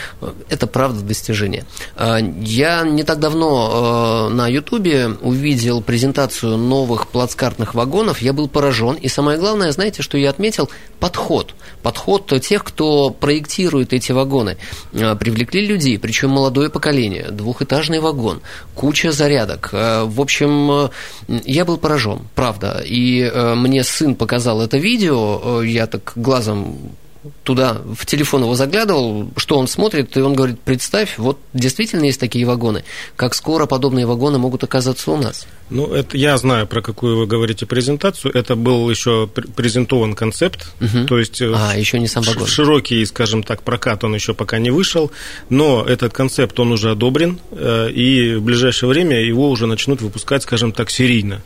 Это 0.50 0.68
правда 0.68 1.02
достижение. 1.02 1.66
А, 1.96 2.20
я 2.20 2.84
не 2.84 3.04
так 3.04 3.20
давно 3.20 3.72
а, 3.74 4.30
на 4.30 4.48
Ютубе 4.48 5.08
увидел 5.22 5.82
презентацию 5.82 6.58
новых 6.58 7.08
плацкартных 7.08 7.74
вагонов, 7.74 8.22
я 8.22 8.34
был 8.34 8.48
поражен. 8.48 8.96
И 8.96 9.08
самое 9.08 9.40
главное, 9.40 9.72
знаете, 9.72 10.04
что 10.04 10.18
я 10.18 10.30
отметил? 10.30 10.70
Подход. 11.00 11.56
Подход 11.82 12.32
тех, 12.42 12.64
кто 12.64 13.10
проектирует 13.10 13.94
эти 13.94 14.12
вагоны. 14.12 14.58
А, 14.94 15.16
привлекли 15.16 15.66
людей, 15.66 15.98
причем 15.98 16.30
молодое 16.30 16.70
поколение, 16.70 17.30
двухэтажный 17.32 18.00
вагон, 18.00 18.42
куча 18.76 19.12
зарядок. 19.12 19.70
В 19.72 20.22
общем, 20.22 20.90
я 21.28 21.66
был 21.66 21.78
поражен, 21.78 22.28
правда. 22.36 22.84
И 22.86 23.32
мне 23.56 23.84
сын 23.84 24.16
показал 24.16 24.62
это 24.62 24.78
видео, 24.78 25.53
я 25.62 25.88
так 25.88 26.14
глазом 26.16 26.96
туда 27.44 27.82
в 27.96 28.06
телефон 28.06 28.44
его 28.44 28.56
заглядывал, 28.56 29.30
что 29.38 29.58
он 29.58 29.68
смотрит, 29.68 30.16
и 30.18 30.22
он 30.22 30.34
говорит, 30.34 30.60
представь, 30.60 31.18
вот 31.18 31.40
действительно 31.54 32.06
есть 32.06 32.20
такие 32.20 32.46
вагоны. 32.46 32.84
Как 33.16 33.34
скоро 33.34 33.66
подобные 33.66 34.06
вагоны 34.06 34.38
могут 34.40 34.64
оказаться 34.64 35.12
у 35.12 35.18
нас? 35.18 35.48
Ну, 35.70 35.94
это 35.94 36.18
я 36.18 36.38
знаю, 36.38 36.68
про 36.68 36.82
какую 36.82 37.18
вы 37.18 37.26
говорите 37.26 37.66
презентацию. 37.66 38.36
Это 38.36 38.56
был 38.56 38.90
еще 38.90 39.28
презентован 39.28 40.16
концепт, 40.16 40.74
угу. 40.82 41.06
то 41.08 41.18
есть 41.18 41.42
э, 41.42 41.52
а, 41.56 41.78
еще 41.78 42.00
не 42.00 42.08
сам 42.08 42.24
вагон. 42.24 42.48
широкий, 42.48 43.04
скажем 43.06 43.44
так, 43.44 43.64
прокат 43.64 44.04
он 44.04 44.14
еще 44.14 44.34
пока 44.34 44.60
не 44.60 44.72
вышел, 44.72 45.12
но 45.50 45.84
этот 45.88 46.14
концепт, 46.14 46.60
он 46.60 46.74
уже 46.74 46.92
одобрен, 46.92 47.40
э, 47.52 47.90
и 47.92 48.36
в 48.36 48.44
ближайшее 48.44 48.90
время 48.90 49.22
его 49.22 49.50
уже 49.50 49.66
начнут 49.66 50.02
выпускать, 50.02 50.44
скажем 50.44 50.74
так, 50.74 50.90
серийно. 50.90 51.42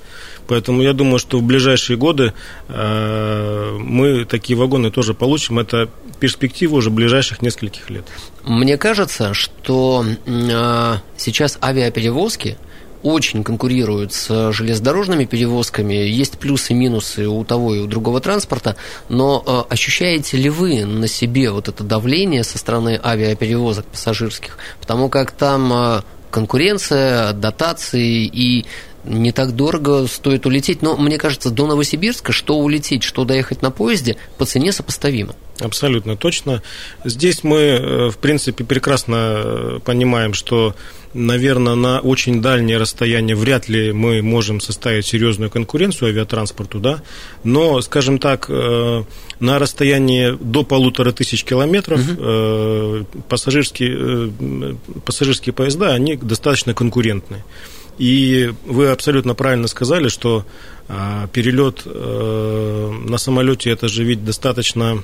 Поэтому 0.48 0.82
я 0.82 0.94
думаю, 0.94 1.20
что 1.20 1.40
в 1.40 1.44
ближайшие 1.44 1.98
годы 1.98 2.34
э, 2.70 3.78
мы 3.80 4.26
такие 4.26 4.58
вагоны 4.58 4.92
тоже 4.92 5.14
получим. 5.14 5.60
Это 5.60 5.90
перспектива 6.20 6.76
уже 6.76 6.90
ближайших 6.90 7.42
нескольких 7.42 7.90
лет. 7.90 8.06
Мне 8.44 8.78
кажется, 8.78 9.34
что 9.34 10.06
э, 10.26 10.94
сейчас 11.18 11.58
авиаперевозки 11.62 12.58
очень 13.04 13.44
конкурируют 13.44 14.12
с 14.14 14.52
железнодорожными 14.52 15.26
перевозками. 15.26 15.94
Есть 15.94 16.40
плюсы 16.40 16.74
и 16.74 16.76
минусы 16.76 17.28
у 17.28 17.44
того 17.44 17.76
и 17.76 17.80
у 17.80 17.86
другого 17.86 18.22
транспорта, 18.22 18.76
но 19.10 19.44
э, 19.46 19.74
ощущаете 19.74 20.38
ли 20.38 20.50
вы 20.50 20.86
на 20.86 21.08
себе 21.08 21.52
вот 21.52 21.68
это 21.68 21.84
давление 21.84 22.44
со 22.44 22.58
стороны 22.58 23.00
авиаперевозок 23.04 23.86
пассажирских? 23.86 24.58
Потому 24.80 25.10
как 25.10 25.32
там 25.32 26.04
конкуренция, 26.32 27.34
дотации 27.34 28.26
и 28.26 28.66
не 29.08 29.32
так 29.32 29.56
дорого 29.56 30.08
стоит 30.08 30.46
улететь. 30.46 30.82
Но 30.82 30.98
мне 30.98 31.18
кажется, 31.18 31.50
до 31.50 31.68
Новосибирска, 31.68 32.32
что 32.32 32.58
улететь, 32.58 33.04
что 33.04 33.26
доехать 33.26 33.62
на 33.62 33.72
поезде, 33.72 34.18
по 34.38 34.46
цене 34.46 34.72
сопоставимо. 34.72 35.36
Абсолютно 35.60 36.16
точно. 36.16 36.62
Здесь 37.04 37.44
мы, 37.44 37.58
э, 37.58 38.10
в 38.10 38.18
принципе, 38.18 38.64
прекрасно 38.64 39.16
э, 39.16 39.80
понимаем, 39.84 40.34
что, 40.34 40.76
наверное, 41.16 41.74
на 41.74 42.00
очень 42.00 42.42
дальнее 42.44 42.78
расстояние 42.78 43.36
вряд 43.36 43.68
ли 43.68 43.92
мы 43.92 44.22
можем 44.22 44.60
составить 44.60 45.08
серьезную 45.08 45.50
конкуренцию 45.50 46.10
авиатранспорту, 46.10 46.80
да, 46.80 47.02
но, 47.44 47.82
скажем 47.82 48.20
так, 48.20 48.46
э, 48.50 49.04
на 49.40 49.58
расстоянии 49.58 50.38
до 50.40 50.64
полутора 50.64 51.12
тысяч 51.12 51.44
километров 51.44 52.02
угу. 52.02 53.06
пассажирские, 53.28 54.32
пассажирские 55.06 55.54
поезда, 55.54 55.94
они 55.94 56.18
достаточно 56.18 56.74
конкурентны. 56.74 57.44
И 57.98 58.52
вы 58.66 58.90
абсолютно 58.90 59.34
правильно 59.34 59.68
сказали, 59.68 60.08
что 60.08 60.46
а, 60.88 61.28
перелет 61.28 61.82
э, 61.86 62.92
на 63.08 63.18
самолете 63.18 63.72
это 63.72 63.88
же 63.88 64.04
ведь 64.04 64.24
достаточно 64.24 65.04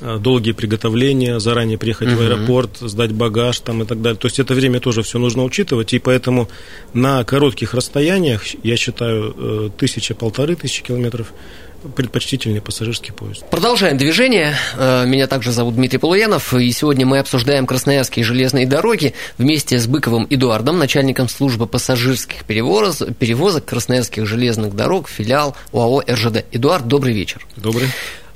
а, 0.00 0.18
долгие 0.18 0.52
приготовления, 0.52 1.40
заранее 1.40 1.78
приехать 1.78 2.08
uh-huh. 2.08 2.16
в 2.16 2.20
аэропорт, 2.20 2.78
сдать 2.80 3.12
багаж 3.12 3.58
там 3.60 3.82
и 3.82 3.86
так 3.86 4.00
далее. 4.00 4.18
То 4.18 4.26
есть 4.26 4.38
это 4.38 4.54
время 4.54 4.80
тоже 4.80 5.02
все 5.02 5.18
нужно 5.18 5.44
учитывать, 5.44 5.92
и 5.92 5.98
поэтому 5.98 6.48
на 6.94 7.24
коротких 7.24 7.74
расстояниях, 7.74 8.42
я 8.62 8.76
считаю, 8.76 9.34
э, 9.36 9.70
тысяча-полторы 9.76 10.56
тысячи 10.56 10.82
километров 10.82 11.32
предпочтительнее 11.94 12.60
пассажирский 12.60 13.12
поезд. 13.12 13.44
Продолжаем 13.50 13.96
движение. 13.96 14.54
Э, 14.76 15.06
меня 15.06 15.26
также 15.26 15.52
зовут 15.52 15.74
Дмитрий 15.74 15.98
Полуянов, 15.98 16.54
и 16.54 16.70
сегодня 16.72 17.06
мы 17.06 17.18
обсуждаем 17.18 17.66
красноярские 17.66 18.24
железные 18.24 18.66
дороги 18.66 19.14
вместе 19.38 19.78
с 19.78 19.86
Быковым 19.86 20.26
Эдуардом, 20.30 20.78
начальником 20.78 21.28
службы 21.28 21.66
пассажирских 21.66 22.44
перевозок, 22.44 23.16
перевозок 23.16 23.64
красноярских 23.64 24.26
железных 24.26 24.74
дорог, 24.74 25.08
филиал 25.08 25.56
ОАО 25.72 26.02
РЖД. 26.08 26.44
Эдуард, 26.52 26.86
добрый 26.86 27.14
вечер. 27.14 27.46
Добрый. 27.56 27.88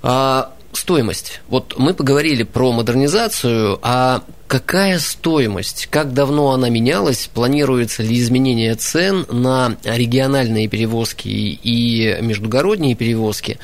А, 0.03 0.53
стоимость. 0.73 1.41
Вот 1.49 1.75
мы 1.79 1.95
поговорили 1.95 2.43
про 2.43 2.73
модернизацию, 2.73 3.79
а 3.83 4.23
какая 4.47 4.99
стоимость, 4.99 5.89
как 5.91 6.13
давно 6.13 6.53
она 6.53 6.69
менялась, 6.69 7.31
планируется 7.33 8.03
ли 8.03 8.19
изменение 8.19 8.75
цен 8.75 9.27
на 9.31 9.77
региональные 9.85 10.69
перевозки 10.69 11.29
и 11.29 12.19
междугородние 12.21 12.95
перевозки, 12.95 13.59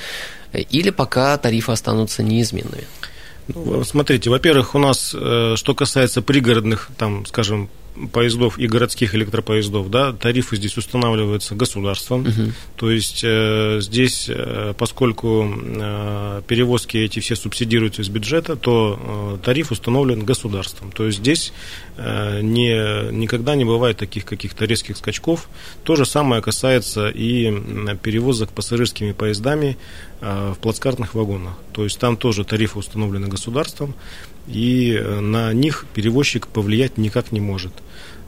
или 0.52 0.90
пока 0.90 1.36
тарифы 1.38 1.72
останутся 1.72 2.22
неизменными? 2.22 2.84
Ну, 3.54 3.84
смотрите, 3.84 4.30
во-первых, 4.30 4.74
у 4.74 4.78
нас, 4.78 5.14
э, 5.14 5.54
что 5.56 5.74
касается 5.74 6.22
пригородных, 6.22 6.88
там, 6.96 7.26
скажем, 7.26 7.68
поездов 8.12 8.58
и 8.58 8.66
городских 8.66 9.14
электропоездов, 9.14 9.90
да, 9.90 10.12
тарифы 10.12 10.56
здесь 10.56 10.76
устанавливаются 10.76 11.54
государством. 11.54 12.22
Угу. 12.22 12.52
То 12.76 12.90
есть 12.90 13.20
э, 13.24 13.78
здесь, 13.80 14.26
э, 14.28 14.74
поскольку 14.76 15.46
э, 15.46 16.42
перевозки 16.46 16.96
эти 16.96 17.20
все 17.20 17.36
субсидируются 17.36 18.02
из 18.02 18.08
бюджета, 18.08 18.56
то 18.56 19.38
э, 19.40 19.44
тариф 19.44 19.72
установлен 19.72 20.24
государством. 20.24 20.92
То 20.92 21.06
есть 21.06 21.18
здесь 21.18 21.52
не, 21.96 23.10
никогда 23.12 23.54
не 23.54 23.64
бывает 23.64 23.96
таких 23.96 24.24
каких-то 24.24 24.64
резких 24.64 24.96
скачков. 24.96 25.48
То 25.84 25.96
же 25.96 26.06
самое 26.06 26.42
касается 26.42 27.08
и 27.08 27.50
перевозок 28.02 28.50
пассажирскими 28.50 29.12
поездами 29.12 29.76
э, 30.20 30.52
в 30.56 30.58
плацкартных 30.58 31.14
вагонах. 31.14 31.54
То 31.72 31.84
есть 31.84 31.98
там 31.98 32.16
тоже 32.16 32.44
тарифы 32.44 32.78
установлены 32.78 33.28
государством 33.28 33.94
и 34.46 34.94
э, 34.94 35.20
на 35.20 35.52
них 35.52 35.86
перевозчик 35.94 36.46
повлиять 36.46 36.98
никак 36.98 37.32
не 37.32 37.40
может. 37.40 37.72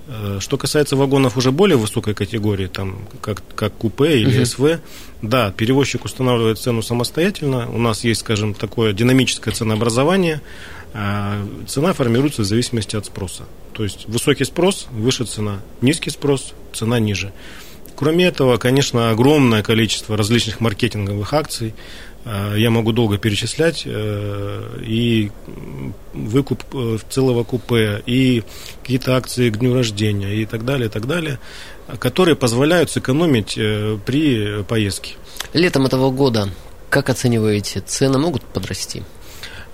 Э, 0.09 0.39
что 0.41 0.59
касается 0.59 0.97
вагонов 0.97 1.37
уже 1.37 1.53
более 1.53 1.77
высокой 1.77 2.15
категории, 2.15 2.67
там, 2.67 2.99
как, 3.21 3.43
как 3.55 3.73
купе 3.75 4.19
или 4.19 4.39
угу. 4.39 4.47
СВ, 4.47 4.81
да, 5.23 5.53
перевозчик 5.53 6.05
устанавливает 6.05 6.59
цену 6.59 6.83
самостоятельно. 6.83 7.71
У 7.71 7.79
нас 7.79 8.05
есть, 8.05 8.21
скажем, 8.21 8.55
такое 8.55 8.93
динамическое 8.93 9.55
ценообразование. 9.55 10.41
А 10.95 11.43
цена 11.67 11.95
формируется 11.95 12.43
в 12.43 12.45
зависимости 12.45 12.97
от 12.97 13.07
спроса. 13.07 13.45
То 13.73 13.83
есть 13.83 14.07
высокий 14.09 14.45
спрос, 14.45 14.89
выше 14.91 15.25
цена, 15.25 15.61
низкий 15.81 16.11
спрос, 16.11 16.53
цена 16.75 16.99
ниже. 16.99 17.33
Кроме 17.97 18.27
этого, 18.27 18.59
конечно, 18.59 19.11
огромное 19.11 19.63
количество 19.63 20.17
различных 20.17 20.61
маркетинговых 20.61 21.33
акций, 21.33 21.73
Э, 21.73 22.12
я 22.25 22.71
могу 22.71 22.93
долго 22.93 23.19
перечислять, 23.19 23.83
э, 23.85 24.79
и 24.87 25.31
выкуп 26.13 26.63
э, 26.73 26.99
целого 27.11 27.43
купе, 27.43 28.03
и 28.07 28.45
какие-то 28.81 29.17
акции 29.17 29.51
к 29.51 29.59
дню 29.59 29.75
рождения, 29.75 30.35
и 30.37 30.47
так 30.47 30.65
далее, 30.65 30.87
и 30.87 30.91
так 30.91 31.07
далее, 31.07 31.41
которые 31.99 32.37
позволяют 32.37 32.91
сэкономить 32.91 33.55
при 34.05 34.63
поездке. 34.63 35.15
Летом 35.53 35.85
этого 35.87 36.11
года, 36.11 36.49
как 36.91 37.11
оцениваете, 37.11 37.81
цены 37.81 38.19
могут 38.19 38.43
подрасти? 38.43 39.03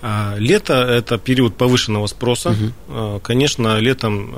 А, 0.00 0.36
лето– 0.38 0.74
это 0.88 1.18
период 1.18 1.56
повышенного 1.56 2.06
спроса. 2.06 2.56
Угу. 2.88 3.20
Конечно, 3.20 3.78
летом, 3.78 4.34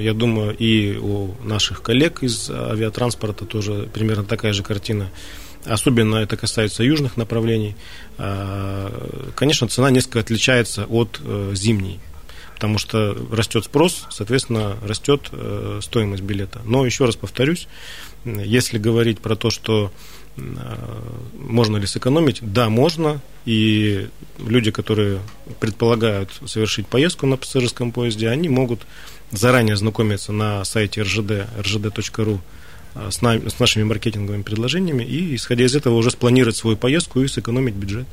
я 0.00 0.14
думаю, 0.14 0.56
и 0.56 0.96
у 0.96 1.34
наших 1.44 1.82
коллег 1.82 2.22
из 2.22 2.50
авиатранспорта 2.50 3.44
тоже 3.44 3.88
примерно 3.92 4.24
такая 4.24 4.52
же 4.52 4.64
картина– 4.64 5.10
особенно 5.68 6.16
это 6.16 6.36
касается 6.36 6.82
южных 6.82 7.16
направлений, 7.16 7.76
а, 8.18 9.32
конечно, 9.34 9.68
цена 9.68 9.90
несколько 9.90 10.20
отличается 10.20 10.86
от 10.86 11.20
э, 11.22 11.52
зимней, 11.54 12.00
потому 12.54 12.78
что 12.78 13.16
растет 13.30 13.64
спрос, 13.64 14.06
соответственно, 14.10 14.76
растет 14.82 15.28
э, 15.32 15.80
стоимость 15.82 16.22
билета. 16.22 16.60
Но 16.64 16.86
еще 16.86 17.04
раз 17.04 17.16
повторюсь, 17.16 17.68
если 18.24 18.78
говорить 18.78 19.20
про 19.20 19.36
то, 19.36 19.50
что 19.50 19.92
э, 20.36 20.40
можно 21.38 21.76
ли 21.76 21.86
сэкономить, 21.86 22.38
да, 22.40 22.68
можно, 22.68 23.20
и 23.44 24.08
люди, 24.38 24.70
которые 24.70 25.20
предполагают 25.60 26.30
совершить 26.46 26.86
поездку 26.86 27.26
на 27.26 27.36
пассажирском 27.36 27.92
поезде, 27.92 28.28
они 28.28 28.48
могут 28.48 28.86
заранее 29.30 29.76
знакомиться 29.76 30.32
на 30.32 30.64
сайте 30.64 31.02
rgd, 31.02 31.46
rgd.ru 31.58 32.40
с, 33.10 33.22
нами, 33.22 33.48
с 33.48 33.58
нашими 33.58 33.84
маркетинговыми 33.84 34.42
предложениями 34.42 35.04
и, 35.04 35.34
исходя 35.36 35.64
из 35.64 35.74
этого, 35.74 35.94
уже 35.94 36.10
спланировать 36.10 36.56
свою 36.56 36.76
поездку 36.76 37.20
и 37.20 37.28
сэкономить 37.28 37.74
бюджет. 37.74 38.06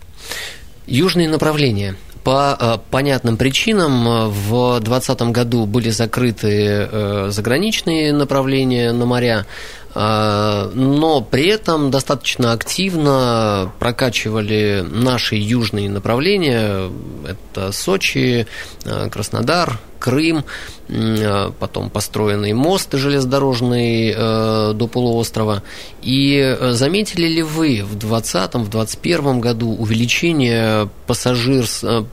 Южные 0.86 1.30
направления. 1.30 1.96
По 2.24 2.58
э, 2.58 2.78
понятным 2.90 3.36
причинам 3.36 4.08
э, 4.08 4.28
в 4.28 4.80
2020 4.80 5.22
году 5.34 5.66
были 5.66 5.90
закрыты 5.90 6.88
э, 6.90 7.28
заграничные 7.32 8.14
направления 8.14 8.94
на 8.94 9.06
моря. 9.06 9.46
Но 9.96 11.22
при 11.22 11.48
этом 11.48 11.92
достаточно 11.92 12.52
активно 12.52 13.72
прокачивали 13.78 14.84
наши 14.90 15.36
южные 15.36 15.88
направления. 15.88 16.92
Это 17.28 17.72
Сочи, 17.72 18.48
а, 18.86 19.10
Краснодар, 19.10 19.80
Крым, 20.00 20.46
а, 20.90 21.52
потом 21.60 21.92
построенный 21.92 22.54
мост 22.54 22.92
железнодорожный 22.94 24.14
до 24.16 24.90
полуострова. 24.92 25.62
И 26.02 26.58
заметили 26.72 27.28
ли 27.28 27.44
вы 27.44 27.84
в 27.84 27.96
2020-2021 27.96 29.40
году 29.40 29.76
увеличение 29.76 30.90
пассажир, 31.06 31.66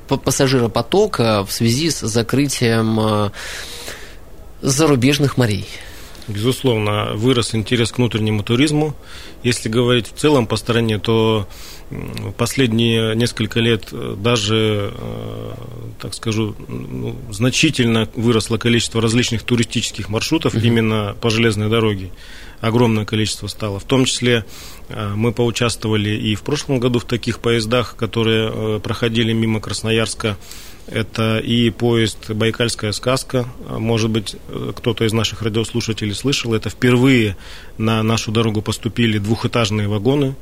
пассажиропотока 0.06 1.46
в 1.46 1.52
связи 1.52 1.90
с 1.90 2.00
закрытием 2.00 3.32
зарубежных 4.60 5.38
морей? 5.38 5.66
Безусловно, 6.28 7.12
вырос 7.14 7.54
интерес 7.54 7.92
к 7.92 7.98
внутреннему 7.98 8.42
туризму. 8.42 8.94
Если 9.42 9.68
говорить 9.68 10.06
в 10.08 10.18
целом 10.18 10.46
по 10.46 10.56
стране, 10.56 10.98
то 10.98 11.48
последние 12.36 13.16
несколько 13.16 13.60
лет 13.60 13.88
э, 13.92 14.14
даже, 14.16 14.92
э, 14.94 15.52
так 16.00 16.14
скажу, 16.14 16.54
ну, 16.68 17.16
значительно 17.30 18.08
выросло 18.14 18.58
количество 18.58 19.02
различных 19.02 19.42
туристических 19.42 20.08
маршрутов 20.08 20.54
mm-hmm. 20.54 20.66
именно 20.66 21.16
по 21.20 21.30
железной 21.30 21.68
дороге. 21.68 22.10
Огромное 22.60 23.04
количество 23.06 23.48
стало. 23.48 23.80
В 23.80 23.84
том 23.84 24.04
числе 24.04 24.44
э, 24.88 25.12
мы 25.16 25.32
поучаствовали 25.32 26.10
и 26.10 26.34
в 26.36 26.42
прошлом 26.42 26.78
году 26.78 27.00
в 27.00 27.04
таких 27.04 27.40
поездах, 27.40 27.96
которые 27.96 28.78
проходили 28.80 29.32
мимо 29.32 29.60
Красноярска 29.60 30.36
это 30.90 31.38
и 31.38 31.70
поезд 31.70 32.30
«Байкальская 32.30 32.92
сказка». 32.92 33.46
Может 33.68 34.10
быть, 34.10 34.36
кто-то 34.76 35.04
из 35.04 35.12
наших 35.12 35.42
радиослушателей 35.42 36.14
слышал. 36.14 36.54
Это 36.54 36.70
впервые 36.70 37.36
на 37.78 38.02
нашу 38.02 38.32
дорогу 38.32 38.62
поступили 38.62 39.18
двухэтажные 39.18 39.88
вагоны. 39.88 40.34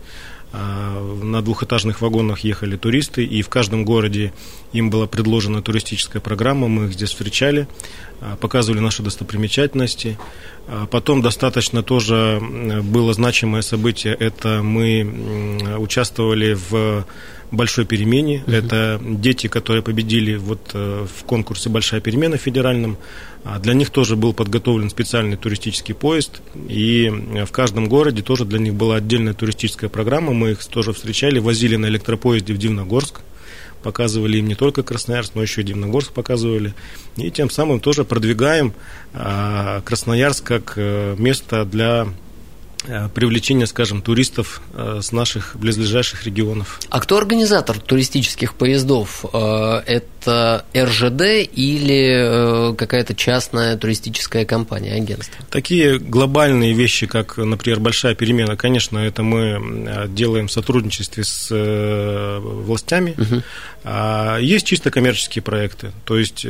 А, 0.51 0.99
на 1.23 1.43
двухэтажных 1.43 2.01
вагонах 2.01 2.41
ехали 2.41 2.77
туристы, 2.77 3.23
и 3.25 3.43
в 3.43 3.51
каждом 3.51 3.85
городе 3.85 4.33
им 4.73 4.89
была 4.89 5.07
предложена 5.07 5.61
туристическая 5.61 6.23
программа, 6.23 6.69
мы 6.69 6.87
их 6.87 6.95
здесь 6.95 7.11
встречали, 7.11 7.69
показывали 8.40 8.81
наши 8.81 9.02
достопримечательности. 9.02 10.18
А, 10.66 10.87
потом 10.87 11.22
достаточно 11.22 11.83
тоже 11.83 12.40
было 12.83 13.12
значимое 13.12 13.62
событие, 13.62 14.14
это 14.14 14.62
мы 14.62 15.76
участвовали 15.78 16.54
в 16.54 17.07
большой 17.50 17.85
перемене. 17.85 18.42
Uh-huh. 18.46 18.54
Это 18.54 19.00
дети, 19.02 19.46
которые 19.46 19.83
победили 19.83 20.37
вот 20.37 20.70
э, 20.74 21.07
в 21.07 21.24
конкурсе 21.24 21.70
«Большая 21.70 22.00
перемена» 22.00 22.37
федеральном. 22.37 22.98
А 23.44 23.59
для 23.59 23.74
них 23.74 23.90
тоже 23.90 24.16
был 24.16 24.35
подготовлен 24.35 24.90
специальный 24.90 25.37
туристический 25.37 25.94
поезд. 25.94 26.42
И 26.68 27.11
в 27.46 27.50
каждом 27.50 27.88
городе 27.88 28.22
тоже 28.22 28.44
для 28.44 28.59
них 28.59 28.74
была 28.74 28.96
отдельная 28.96 29.33
туристическая 29.33 29.88
программа. 29.88 30.33
Мы 30.33 30.50
их 30.50 30.64
тоже 30.66 30.92
встречали, 30.92 31.38
возили 31.38 31.76
на 31.76 31.87
электропоезде 31.87 32.52
в 32.52 32.59
Дивногорск 32.59 33.20
показывали 33.83 34.38
им 34.38 34.47
не 34.47 34.55
только 34.55 34.83
Красноярск, 34.83 35.33
но 35.35 35.43
еще 35.43 35.61
и 35.61 35.64
Дивногорск 35.64 36.12
показывали. 36.12 36.75
И 37.17 37.31
тем 37.31 37.51
самым 37.51 37.81
тоже 37.81 38.05
продвигаем 38.05 38.73
а, 39.12 39.81
Красноярск 39.83 40.45
как 40.45 40.75
э, 40.77 41.14
место 41.19 41.64
для 41.64 42.09
привлечения, 43.14 43.67
скажем, 43.67 44.03
туристов 44.03 44.62
э, 44.73 45.01
с 45.03 45.12
наших 45.12 45.57
близлежащих 45.57 46.25
регионов. 46.25 46.81
А 46.91 47.01
кто 47.01 47.19
организатор 47.19 47.79
туристических 47.79 48.55
поездов? 48.55 49.25
Э, 49.33 49.83
это 49.85 50.64
РЖД 50.77 51.49
или 51.53 52.75
какая-то 52.77 53.14
частная 53.14 53.77
туристическая 53.77 54.45
компания, 54.45 54.95
агентство? 54.95 55.45
Такие 55.51 55.99
глобальные 55.99 56.73
вещи, 56.73 57.07
как, 57.07 57.37
например, 57.37 57.81
большая 57.81 58.14
перемена, 58.14 58.57
конечно, 58.57 58.99
это 58.99 59.23
мы 59.23 60.09
делаем 60.09 60.49
в 60.49 60.53
сотрудничестве 60.53 61.25
с 61.25 61.49
властями. 62.41 63.14
Угу. 63.17 63.43
Есть 64.41 64.67
чисто 64.67 64.91
коммерческие 64.91 65.43
проекты. 65.43 65.93
То 66.05 66.19
есть, 66.19 66.45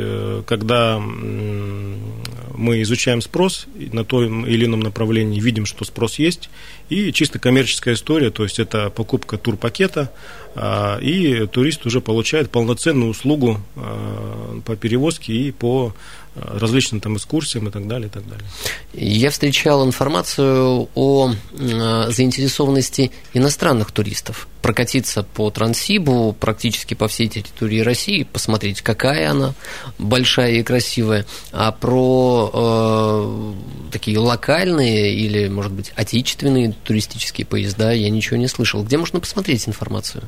когда 0.47 0.99
мы 0.99 2.83
изучаем 2.83 3.21
спрос 3.21 3.67
на 3.93 4.05
том 4.05 4.45
или 4.47 4.65
ином 4.65 4.81
направлении, 4.81 5.41
видим, 5.41 5.67
что 5.67 5.85
спрос 5.85 6.18
есть, 6.19 6.51
и 6.89 7.13
чисто 7.13 7.39
коммерческая 7.39 7.95
история, 7.95 8.31
то 8.31 8.43
есть 8.43 8.59
это 8.59 8.91
покупка 8.91 9.37
турпакета, 9.39 10.13
а, 10.55 10.99
и 11.01 11.47
турист 11.47 11.87
уже 11.87 12.01
получает 12.01 12.51
полноценную 12.51 13.11
услугу 13.11 13.61
а, 13.77 14.61
по 14.65 14.77
перевозке 14.77 15.33
и 15.33 15.51
по 15.51 15.95
различным 16.35 17.01
там 17.01 17.17
экскурсиям 17.17 17.69
и 17.69 17.71
так 17.71 17.87
далее, 17.87 18.09
и 18.09 18.11
так 18.11 18.29
далее. 18.29 18.47
Я 18.93 19.31
встречал 19.31 19.87
информацию 19.87 20.89
о 20.95 21.33
заинтересованности 21.53 23.11
иностранных 23.35 23.93
туристов 23.93 24.49
прокатиться 24.63 25.23
по 25.23 25.51
Транссибу 25.51 26.37
практически 26.39 26.95
по 26.95 27.09
всей 27.09 27.29
территории 27.29 27.81
России, 27.81 28.25
посмотреть, 28.25 28.83
какая 28.83 29.31
она 29.31 29.55
большая 29.99 30.53
и 30.53 30.63
красивая, 30.63 31.27
а 31.53 31.73
про 31.73 32.51
э, 32.53 33.91
такие 33.93 34.19
локальные 34.19 35.15
или, 35.15 35.49
может 35.49 35.73
быть, 35.73 35.93
отечественные 35.97 36.75
туристические 36.85 37.47
поезда 37.47 37.93
я 37.93 38.11
ничего 38.11 38.37
не 38.37 38.49
слышал. 38.49 38.83
Где 38.83 38.99
можно 38.99 39.21
посмотреть 39.21 39.69
информацию? 39.69 40.25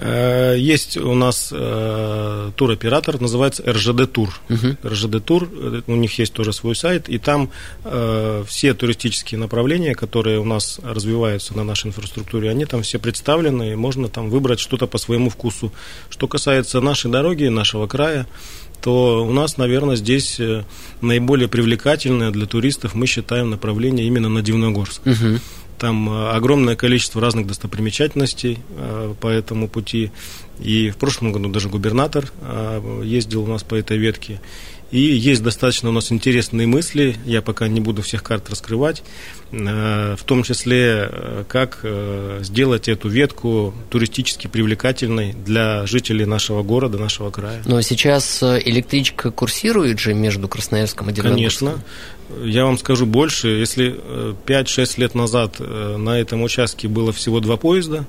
Э, 0.00 0.54
есть 0.56 0.96
у 0.96 1.14
нас 1.14 1.50
э, 1.52 2.50
туроператор, 2.54 3.20
называется 3.20 3.64
РЖД 3.66 4.10
Тур. 4.10 4.40
Угу. 4.48 4.88
РЖД 4.88 5.24
Тур, 5.24 5.48
э, 5.52 5.82
у 5.86 5.96
них 5.96 6.18
есть 6.18 6.32
тоже 6.32 6.52
свой 6.52 6.76
сайт, 6.76 7.08
и 7.08 7.18
там 7.18 7.50
все 8.46 8.74
туристические 8.74 9.38
направления, 9.38 9.94
которые 9.94 10.38
у 10.38 10.44
нас 10.44 10.80
развиваются 10.82 11.56
на 11.56 11.64
нашей 11.64 11.88
инфраструктуре, 11.88 12.50
они 12.50 12.64
там 12.64 12.82
все 12.82 12.98
представлены, 12.98 13.72
и 13.72 13.76
можно 13.76 14.08
там 14.08 14.30
выбрать 14.30 14.60
что-то 14.60 14.86
по 14.86 14.98
своему 14.98 15.30
вкусу. 15.30 15.72
Что 16.10 16.28
касается 16.28 16.80
нашей 16.80 17.10
дороги, 17.10 17.44
нашего 17.44 17.86
края, 17.86 18.26
то 18.80 19.26
у 19.26 19.32
нас, 19.32 19.56
наверное, 19.56 19.96
здесь 19.96 20.40
наиболее 21.00 21.48
привлекательное 21.48 22.30
для 22.30 22.46
туристов, 22.46 22.94
мы 22.94 23.06
считаем, 23.06 23.50
направление 23.50 24.06
именно 24.06 24.28
на 24.28 24.42
Дивногорск. 24.42 25.06
Угу. 25.06 25.40
Там 25.78 26.10
э, 26.10 26.30
огромное 26.30 26.76
количество 26.76 27.20
разных 27.20 27.46
достопримечательностей 27.46 28.58
э, 28.76 29.14
по 29.20 29.28
этому 29.28 29.68
пути. 29.68 30.10
И 30.60 30.90
в 30.90 30.96
прошлом 30.96 31.32
году 31.32 31.48
даже 31.48 31.68
губернатор 31.68 32.30
э, 32.40 33.02
ездил 33.04 33.44
у 33.44 33.46
нас 33.46 33.62
по 33.62 33.76
этой 33.76 33.96
ветке. 33.96 34.40
И 34.90 35.00
есть 35.00 35.42
достаточно 35.42 35.90
у 35.90 35.92
нас 35.92 36.10
интересные 36.12 36.66
мысли, 36.66 37.16
я 37.26 37.42
пока 37.42 37.68
не 37.68 37.80
буду 37.80 38.02
всех 38.02 38.22
карт 38.22 38.48
раскрывать, 38.48 39.02
в 39.50 40.18
том 40.24 40.42
числе, 40.42 41.44
как 41.48 41.84
сделать 42.40 42.88
эту 42.88 43.08
ветку 43.08 43.74
туристически 43.90 44.46
привлекательной 44.46 45.34
для 45.34 45.86
жителей 45.86 46.24
нашего 46.24 46.62
города, 46.62 46.98
нашего 46.98 47.30
края. 47.30 47.62
Но 47.66 47.80
сейчас 47.82 48.42
электричка 48.42 49.30
курсирует 49.30 49.98
же 49.98 50.14
между 50.14 50.48
Красноярском 50.48 51.10
и 51.10 51.12
Дивногорском? 51.12 51.68
Конечно. 51.68 51.84
Я 52.44 52.64
вам 52.64 52.78
скажу 52.78 53.06
больше, 53.06 53.48
если 53.48 53.98
5-6 54.46 54.94
э, 54.96 55.00
лет 55.00 55.14
назад 55.14 55.56
э, 55.60 55.96
на 55.96 56.18
этом 56.18 56.42
участке 56.42 56.86
было 56.86 57.12
всего 57.12 57.40
два 57.40 57.56
поезда, 57.56 57.98
э, 57.98 58.04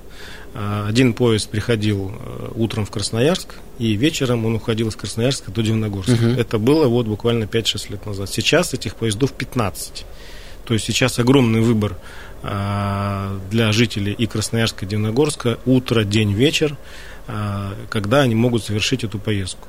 один 0.54 1.14
поезд 1.14 1.50
приходил 1.50 2.12
утром 2.56 2.86
в 2.86 2.92
Красноярск, 2.92 3.56
и 3.78 3.94
вечером 3.94 4.46
он 4.46 4.56
уходил 4.56 4.88
из 4.90 4.96
Красноярска 4.96 5.52
до 5.52 5.62
Дивногорска. 5.62 6.14
Угу. 6.14 6.40
Это 6.40 6.58
было 6.58 6.88
вот 6.88 7.06
буквально 7.06 7.44
5-6 7.44 7.92
лет 7.92 8.06
назад. 8.06 8.30
Сейчас 8.30 8.74
этих 8.74 8.96
поездов 8.96 9.32
15. 9.34 10.06
То 10.66 10.74
есть 10.74 10.86
сейчас 10.86 11.20
огромный 11.20 11.62
выбор 11.62 11.98
для 12.42 13.72
жителей 13.72 14.14
и 14.14 14.26
Красноярска, 14.28 14.86
и 14.86 14.88
Дивногорска 14.88 15.58
утро, 15.66 16.04
день, 16.04 16.34
вечер, 16.34 16.78
когда 17.90 18.22
они 18.22 18.36
могут 18.36 18.64
совершить 18.64 19.04
эту 19.04 19.20
поездку. 19.20 19.68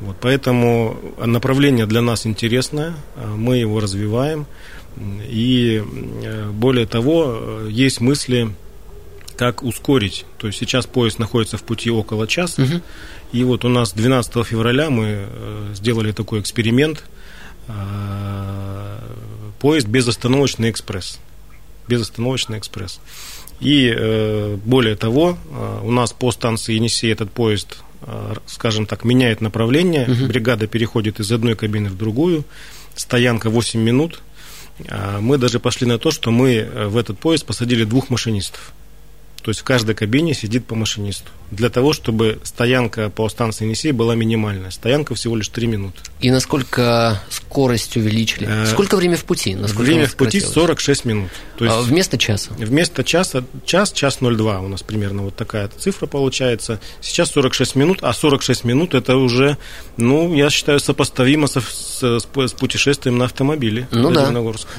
Вот, 0.00 0.16
поэтому 0.20 0.96
направление 1.24 1.86
для 1.86 2.02
нас 2.02 2.26
интересное, 2.26 2.94
мы 3.36 3.56
его 3.56 3.80
развиваем. 3.80 4.46
И 5.28 5.82
э, 6.24 6.50
более 6.50 6.86
того, 6.86 7.62
есть 7.68 8.00
мысли, 8.00 8.50
как 9.38 9.62
ускорить. 9.62 10.26
То 10.38 10.48
есть 10.48 10.58
сейчас 10.58 10.86
поезд 10.86 11.18
находится 11.18 11.56
в 11.56 11.62
пути 11.62 11.90
около 11.90 12.26
часа. 12.26 12.62
Угу. 12.62 12.82
И 13.32 13.44
вот 13.44 13.64
у 13.64 13.68
нас 13.68 13.92
12 13.92 14.46
февраля 14.46 14.90
мы 14.90 15.06
э, 15.06 15.72
сделали 15.74 16.12
такой 16.12 16.40
эксперимент. 16.40 17.04
А, 17.68 19.00
поезд 19.60 19.86
безостановочный 19.86 20.70
экспресс. 20.70 21.18
Безостановочный 21.86 22.58
экспресс. 22.58 23.00
И 23.60 23.92
э, 23.96 24.56
более 24.64 24.96
того, 24.96 25.38
у 25.82 25.90
нас 25.90 26.12
по 26.12 26.30
станции 26.32 26.74
Енисей 26.74 27.12
этот 27.12 27.30
поезд 27.30 27.78
Э, 28.02 28.34
скажем 28.46 28.86
так, 28.86 29.04
меняет 29.04 29.40
направление, 29.40 30.04
угу. 30.04 30.26
бригада 30.26 30.66
переходит 30.66 31.18
из 31.20 31.32
одной 31.32 31.56
кабины 31.56 31.90
в 31.90 31.96
другую, 31.96 32.44
стоянка 32.94 33.50
8 33.50 33.80
минут. 33.80 34.22
Мы 35.20 35.38
даже 35.38 35.58
пошли 35.58 35.88
на 35.88 35.98
то, 35.98 36.12
что 36.12 36.30
мы 36.30 36.54
э, 36.54 36.86
в 36.86 36.96
этот 36.96 37.18
поезд 37.18 37.44
посадили 37.44 37.82
двух 37.82 38.10
машинистов. 38.10 38.72
То 39.42 39.50
есть 39.50 39.60
в 39.60 39.64
каждой 39.64 39.94
кабине 39.94 40.34
сидит 40.34 40.66
по 40.66 40.74
машинисту. 40.74 41.30
Для 41.50 41.70
того, 41.70 41.92
чтобы 41.92 42.40
стоянка 42.44 43.08
по 43.08 43.28
станции 43.28 43.64
Енисей 43.64 43.92
была 43.92 44.14
минимальная. 44.14 44.70
Стоянка 44.70 45.14
всего 45.14 45.36
лишь 45.36 45.48
3 45.48 45.66
минуты. 45.66 45.98
И 46.20 46.30
насколько 46.30 47.22
скорость 47.30 47.96
увеличили? 47.96 48.46
Э, 48.46 48.66
Сколько 48.66 48.96
время 48.96 49.16
в 49.16 49.24
пути? 49.24 49.54
Насколько 49.54 49.86
время 49.86 50.06
в 50.06 50.16
пути 50.16 50.40
46 50.40 51.04
минут. 51.04 51.30
То 51.56 51.64
есть 51.64 51.76
а 51.76 51.80
вместо 51.80 52.18
часа? 52.18 52.50
Вместо 52.58 53.04
часа, 53.04 53.44
час, 53.64 53.92
час 53.92 54.18
02 54.20 54.60
у 54.60 54.68
нас 54.68 54.82
примерно 54.82 55.22
вот 55.22 55.36
такая 55.36 55.68
цифра 55.68 56.06
получается. 56.06 56.80
Сейчас 57.00 57.30
46 57.30 57.76
минут, 57.76 57.98
а 58.02 58.12
46 58.12 58.64
минут 58.64 58.94
это 58.94 59.16
уже, 59.16 59.56
ну, 59.96 60.34
я 60.34 60.50
считаю, 60.50 60.80
сопоставимо 60.80 61.46
со, 61.46 61.62
с, 61.98 62.48
с 62.48 62.52
путешествием 62.52 63.18
на 63.18 63.24
автомобиле. 63.24 63.88
Ну 63.90 64.10
да. 64.10 64.30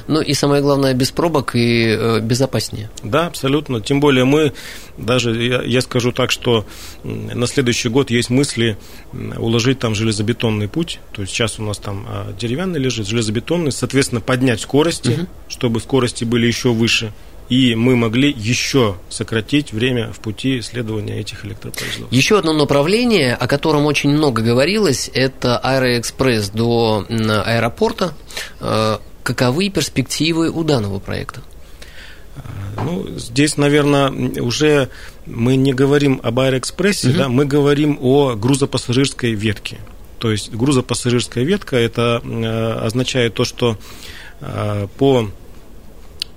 Ну 0.08 0.22
и 0.22 0.34
самое 0.34 0.62
главное, 0.62 0.94
без 0.94 1.12
пробок 1.12 1.56
и 1.56 1.86
э, 1.88 2.20
безопаснее. 2.22 2.90
Да, 3.04 3.28
абсолютно. 3.28 3.82
Тем 3.82 4.00
более 4.00 4.26
мы 4.26 4.54
даже, 4.98 5.32
я, 5.42 5.62
я 5.62 5.82
скажу 5.82 6.12
так, 6.12 6.32
что 6.32 6.66
на 7.04 7.48
следующий 7.48 7.90
год 7.90 8.12
есть 8.12 8.30
мысли 8.30 8.78
уложить 9.38 9.80
там 9.80 9.96
железобетонный 9.96 10.68
путь. 10.68 11.00
То 11.14 11.22
есть 11.22 11.34
сейчас 11.34 11.60
у 11.60 11.64
нас 11.64 11.78
там 11.78 12.06
а, 12.08 12.34
деревянный 12.40 12.80
лежит, 12.80 13.08
железобетонный, 13.08 13.72
соответственно, 13.72 14.22
поднять 14.22 14.62
скорости, 14.62 15.10
угу. 15.10 15.28
чтобы 15.48 15.80
скорости 15.80 16.24
были 16.24 16.48
еще 16.48 16.70
выше 16.70 17.12
и 17.50 17.74
мы 17.76 17.96
могли 17.96 18.32
еще 18.32 18.96
сократить 19.10 19.74
время 19.74 20.14
в 20.14 20.20
пути 20.20 20.62
следования 20.62 21.20
этих 21.20 21.46
электропоездов. 21.46 22.12
Еще 22.12 22.38
одно 22.38 22.54
направление, 22.54 23.34
о 23.34 23.48
котором 23.48 23.86
очень 23.86 24.12
много 24.12 24.44
говорилось, 24.44 25.10
это 25.14 25.58
Аэроэкспресс 25.58 26.50
до 26.52 27.06
аэропорта. 27.10 28.14
Э, 28.60 29.00
каковы 29.24 29.70
перспективы 29.70 30.50
у 30.52 30.64
данного 30.64 31.00
проекта? 31.00 31.42
Ну, 32.84 33.08
здесь, 33.18 33.58
наверное, 33.58 34.10
уже 34.42 34.90
мы 35.26 35.56
не 35.56 35.74
говорим 35.74 36.20
об 36.24 36.40
Аэроэкспрессе, 36.40 37.10
угу. 37.10 37.18
да, 37.18 37.30
мы 37.30 37.46
говорим 37.46 37.98
о 38.02 38.36
грузопассажирской 38.36 39.34
ветке. 39.34 39.80
То 40.20 40.32
есть 40.32 40.52
грузопассажирская 40.52 41.44
ветка 41.44 41.78
это 41.78 42.22
э, 42.24 42.86
означает 42.86 43.34
то, 43.34 43.46
что 43.46 43.78
э, 44.42 44.88
по 44.98 45.30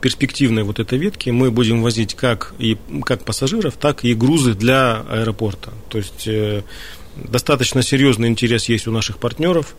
перспективной 0.02 0.64
вот 0.64 0.80
этой 0.80 0.98
ветке 0.98 1.32
мы 1.32 1.50
будем 1.50 1.82
возить 1.82 2.14
как 2.14 2.52
и 2.58 2.76
как 3.04 3.24
пассажиров, 3.24 3.76
так 3.78 4.04
и 4.04 4.12
грузы 4.14 4.54
для 4.54 5.00
аэропорта. 5.08 5.70
То 5.88 5.98
есть 5.98 6.26
э, 6.26 6.62
достаточно 7.16 7.82
серьезный 7.82 8.28
интерес 8.28 8.68
есть 8.68 8.86
у 8.86 8.92
наших 8.92 9.18
партнеров. 9.18 9.74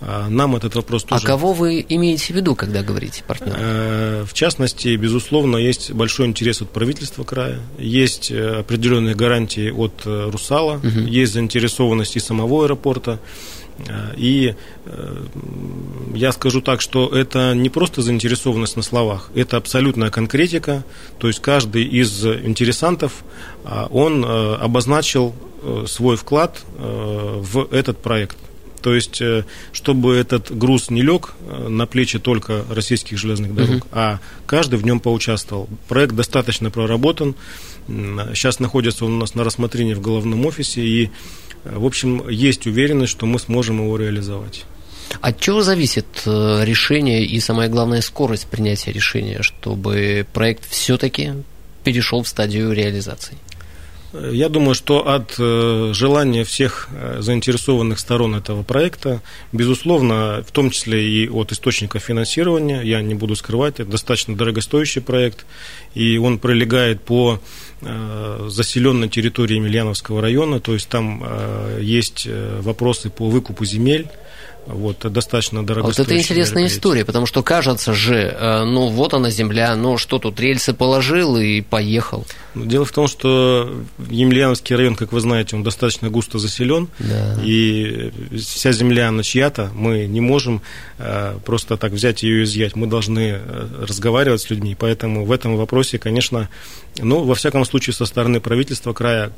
А, 0.00 0.28
нам 0.28 0.56
этот 0.56 0.74
вопрос 0.74 1.04
а 1.06 1.08
тоже... 1.08 1.24
А 1.24 1.26
кого 1.26 1.52
вы 1.52 1.84
имеете 1.88 2.32
в 2.32 2.36
виду, 2.36 2.54
когда 2.54 2.82
говорите 2.82 3.22
партнер? 3.26 3.54
Э, 3.56 4.24
в 4.26 4.34
частности, 4.34 4.94
безусловно, 4.96 5.56
есть 5.56 5.92
большой 5.92 6.26
интерес 6.26 6.60
от 6.60 6.70
правительства 6.70 7.24
края, 7.24 7.60
есть 7.78 8.30
э, 8.30 8.60
определенные 8.60 9.14
гарантии 9.14 9.70
от 9.70 10.02
э, 10.04 10.30
«Русала», 10.30 10.76
угу. 10.76 10.88
есть 10.88 11.32
заинтересованность 11.32 12.16
и 12.16 12.20
самого 12.20 12.64
аэропорта. 12.64 13.20
И 14.16 14.54
я 16.14 16.32
скажу 16.32 16.60
так, 16.62 16.80
что 16.80 17.08
это 17.08 17.54
не 17.54 17.68
просто 17.68 18.02
заинтересованность 18.02 18.76
на 18.76 18.82
словах, 18.82 19.30
это 19.34 19.56
абсолютная 19.56 20.10
конкретика. 20.10 20.84
То 21.18 21.28
есть 21.28 21.40
каждый 21.40 21.84
из 21.84 22.24
интересантов, 22.24 23.24
он 23.90 24.24
обозначил 24.24 25.34
свой 25.86 26.16
вклад 26.16 26.62
в 26.78 27.68
этот 27.70 27.98
проект. 27.98 28.38
То 28.86 28.94
есть, 28.94 29.20
э, 29.20 29.44
чтобы 29.72 30.14
этот 30.14 30.56
груз 30.56 30.90
не 30.90 31.02
лег 31.02 31.34
э, 31.40 31.66
на 31.68 31.86
плечи 31.86 32.20
только 32.20 32.64
российских 32.70 33.18
железных 33.18 33.52
дорог, 33.52 33.78
угу. 33.78 33.86
а 33.90 34.20
каждый 34.46 34.78
в 34.78 34.84
нем 34.84 35.00
поучаствовал. 35.00 35.68
Проект 35.88 36.14
достаточно 36.14 36.70
проработан. 36.70 37.34
Сейчас 37.88 38.60
находится 38.60 39.04
он 39.04 39.14
у 39.14 39.18
нас 39.18 39.34
на 39.34 39.44
рассмотрении 39.44 39.94
в 39.94 40.00
головном 40.00 40.46
офисе. 40.46 40.82
И, 40.82 41.10
э, 41.64 41.78
в 41.78 41.84
общем, 41.84 42.28
есть 42.28 42.66
уверенность, 42.66 43.12
что 43.12 43.26
мы 43.26 43.38
сможем 43.38 43.78
его 43.78 43.96
реализовать. 43.96 44.64
От 45.20 45.40
чего 45.40 45.62
зависит 45.62 46.06
решение 46.26 47.24
и, 47.24 47.38
самое 47.38 47.70
главное, 47.70 48.00
скорость 48.00 48.48
принятия 48.48 48.92
решения, 48.92 49.42
чтобы 49.42 50.26
проект 50.32 50.68
все-таки 50.68 51.32
перешел 51.84 52.22
в 52.22 52.28
стадию 52.28 52.72
реализации? 52.72 53.36
Я 54.32 54.48
думаю, 54.48 54.74
что 54.74 55.08
от 55.08 55.34
э, 55.38 55.90
желания 55.92 56.44
всех 56.44 56.88
э, 56.90 57.18
заинтересованных 57.20 57.98
сторон 57.98 58.34
этого 58.34 58.62
проекта, 58.62 59.20
безусловно, 59.52 60.44
в 60.46 60.52
том 60.52 60.70
числе 60.70 61.06
и 61.06 61.28
от 61.28 61.52
источника 61.52 61.98
финансирования, 61.98 62.82
я 62.82 63.02
не 63.02 63.14
буду 63.14 63.36
скрывать, 63.36 63.80
это 63.80 63.90
достаточно 63.90 64.36
дорогостоящий 64.36 65.00
проект, 65.00 65.46
и 65.94 66.18
он 66.18 66.38
пролегает 66.38 67.02
по 67.02 67.40
э, 67.80 68.46
заселенной 68.48 69.08
территории 69.08 69.56
Емельяновского 69.56 70.22
района, 70.22 70.60
то 70.60 70.72
есть 70.72 70.88
там 70.88 71.24
есть 71.80 72.28
вопросы 72.60 73.10
по 73.10 73.28
выкупу 73.28 73.64
земель, 73.64 74.06
вот, 74.66 74.98
достаточно 75.12 75.64
дорого. 75.64 75.86
Вот 75.86 75.98
это 75.98 76.16
интересная 76.16 76.66
история, 76.66 77.04
потому 77.04 77.26
что 77.26 77.42
кажется 77.42 77.94
же, 77.94 78.16
э, 78.16 78.64
ну 78.64 78.88
вот 78.88 79.14
она 79.14 79.30
земля, 79.30 79.74
ну 79.76 79.98
что 79.98 80.18
тут, 80.18 80.40
рельсы 80.40 80.74
положил 80.74 81.36
и 81.36 81.60
поехал. 81.60 82.26
Дело 82.54 82.84
в 82.84 82.92
том, 82.92 83.06
что 83.06 83.82
Емельяновский 84.08 84.74
район, 84.76 84.96
как 84.96 85.12
вы 85.12 85.20
знаете, 85.20 85.56
он 85.56 85.62
достаточно 85.62 86.08
густо 86.08 86.38
заселен, 86.38 86.88
да. 86.98 87.38
и 87.42 88.12
вся 88.36 88.72
земля, 88.72 89.08
она 89.08 89.22
чья-то, 89.22 89.70
мы 89.74 90.06
не 90.06 90.20
можем 90.20 90.62
э, 90.98 91.38
просто 91.44 91.76
так 91.76 91.92
взять 91.92 92.22
ее 92.22 92.40
и 92.40 92.44
изъять, 92.44 92.74
мы 92.74 92.86
должны 92.86 93.40
э, 93.40 93.66
разговаривать 93.86 94.40
с 94.40 94.50
людьми, 94.50 94.74
поэтому 94.78 95.24
в 95.24 95.32
этом 95.32 95.56
вопросе, 95.56 95.98
конечно, 95.98 96.48
ну, 96.98 97.24
во 97.24 97.34
всяком 97.34 97.64
случае, 97.64 97.94
со 97.94 98.06
стороны 98.06 98.40
правительства 98.40 98.92
края 98.94 99.30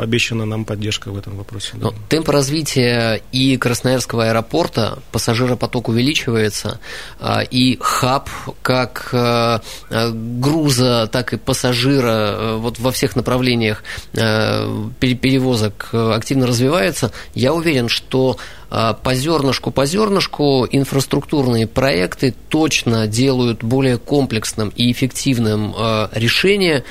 обещана 0.00 0.46
нам 0.46 0.64
поддержка 0.64 1.10
в 1.10 1.18
этом 1.18 1.36
вопросе. 1.36 1.72
Да. 1.74 1.90
Но 1.90 1.94
темп 2.08 2.30
развития 2.30 3.20
и 3.32 3.56
Красноярского 3.58 4.28
аэропорта, 4.28 4.71
пассажиропоток 5.12 5.88
увеличивается, 5.88 6.80
а, 7.20 7.40
и 7.40 7.78
хаб 7.80 8.28
как 8.62 9.10
а, 9.12 9.60
груза, 9.90 11.08
так 11.10 11.32
и 11.32 11.36
пассажира 11.36 12.12
а, 12.12 12.56
вот 12.58 12.78
во 12.78 12.90
всех 12.92 13.16
направлениях 13.16 13.82
перевозок 14.12 15.90
активно 15.92 16.46
развивается, 16.46 17.12
я 17.34 17.52
уверен, 17.52 17.88
что 17.88 18.36
по 18.70 19.14
зернышку 19.14 19.70
по 19.70 19.84
зернышку 19.84 20.66
инфраструктурные 20.70 21.66
проекты 21.66 22.34
точно 22.48 23.06
делают 23.06 23.62
более 23.62 23.98
комплексным 23.98 24.72
и 24.74 24.90
эффективным 24.90 25.74
решение 26.12 26.84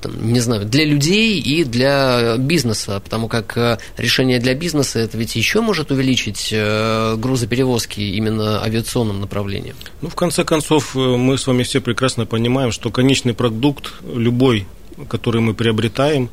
там, 0.00 0.32
не 0.32 0.40
знаю, 0.40 0.64
для 0.64 0.84
людей 0.84 1.40
и 1.40 1.64
для 1.64 2.36
бизнеса, 2.38 3.00
потому 3.02 3.28
как 3.28 3.56
э, 3.56 3.78
решение 3.96 4.38
для 4.38 4.54
бизнеса 4.54 4.98
это 4.98 5.18
ведь 5.18 5.36
еще 5.36 5.60
может 5.60 5.90
увеличить 5.90 6.50
э, 6.52 7.16
грузоперевозки 7.16 8.00
именно 8.00 8.62
авиационным 8.62 9.20
направлением. 9.20 9.76
Ну, 10.00 10.08
в 10.08 10.14
конце 10.14 10.44
концов, 10.44 10.96
э, 10.96 10.98
мы 10.98 11.38
с 11.38 11.46
вами 11.46 11.62
все 11.62 11.80
прекрасно 11.80 12.26
понимаем, 12.26 12.72
что 12.72 12.90
конечный 12.90 13.34
продукт 13.34 13.92
любой, 14.14 14.66
который 15.08 15.40
мы 15.40 15.54
приобретаем, 15.54 16.30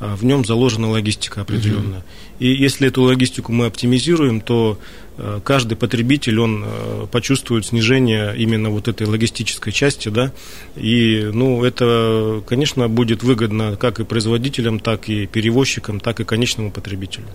в 0.00 0.24
нем 0.24 0.44
заложена 0.44 0.90
логистика 0.90 1.40
определенная. 1.40 1.98
Угу. 1.98 2.06
И 2.40 2.54
если 2.54 2.88
эту 2.88 3.02
логистику 3.02 3.52
мы 3.52 3.66
оптимизируем, 3.66 4.40
то 4.40 4.78
Э, 5.18 5.40
каждый 5.42 5.74
потребитель, 5.74 6.38
он 6.38 6.64
э, 6.64 7.06
почувствует 7.10 7.66
снижение 7.66 8.36
именно 8.36 8.70
вот 8.70 8.86
этой 8.86 9.06
логистической 9.06 9.72
части, 9.72 10.10
да, 10.10 10.32
и, 10.76 11.28
ну, 11.32 11.64
это, 11.64 12.40
конечно, 12.46 12.88
будет 12.88 13.24
выгодно 13.24 13.76
как 13.76 13.98
и 13.98 14.04
производителям, 14.04 14.78
так 14.78 15.08
и 15.08 15.26
перевозчикам, 15.26 15.98
так 15.98 16.20
и 16.20 16.24
конечному 16.24 16.70
потребителю. 16.70 17.26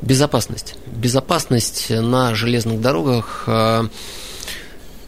Безопасность. 0.00 0.76
Безопасность 0.86 1.90
на 1.90 2.34
железных 2.34 2.80
дорогах 2.80 3.44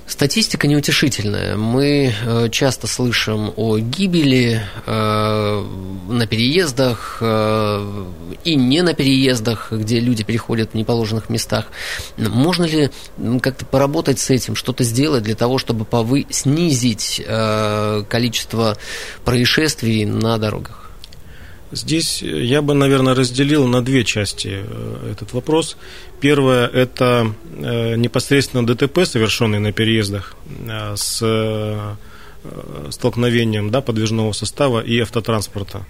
Статистика 0.08 0.66
неутешительная. 0.66 1.56
Мы 1.56 2.14
э, 2.24 2.48
часто 2.48 2.86
слышим 2.86 3.52
о 3.56 3.76
гибели 3.78 4.62
э, 4.86 5.64
на 6.08 6.26
переездах 6.26 7.18
э, 7.20 8.04
и 8.42 8.54
не 8.54 8.80
на 8.80 8.94
переездах, 8.94 9.70
где 9.70 10.00
люди 10.00 10.24
переходят 10.24 10.70
в 10.70 10.74
неположенных 10.74 11.28
местах. 11.28 11.66
Можно 12.16 12.64
ли 12.64 12.90
как-то 13.42 13.66
поработать 13.66 14.18
с 14.18 14.30
этим, 14.30 14.56
что-то 14.56 14.82
сделать 14.82 15.24
для 15.24 15.34
того, 15.34 15.58
чтобы 15.58 15.84
повы... 15.84 16.24
снизить 16.30 17.22
количество 18.08 18.78
происшествий 19.24 20.06
на 20.06 20.38
дорогах? 20.38 20.88
Здесь 21.70 22.22
я 22.22 22.62
бы, 22.62 22.72
наверное, 22.72 23.14
разделил 23.14 23.66
на 23.66 23.83
две 23.83 24.02
части 24.04 24.62
э, 24.62 25.11
этот 25.12 25.35
вопрос. 25.35 25.76
Первое– 26.20 26.66
это 26.72 27.35
э, 27.57 27.96
непосредственно 27.96 28.66
ДТП, 28.66 29.04
совершенные 29.04 29.61
на 29.61 29.72
переездах 29.72 30.35
э, 30.66 30.96
с 30.96 31.96
столкновением 32.90 33.70
да, 33.70 33.81
подвижного 33.81 34.33
состава 34.33 34.81
и 34.81 34.98
автотранспорта. 35.00 35.85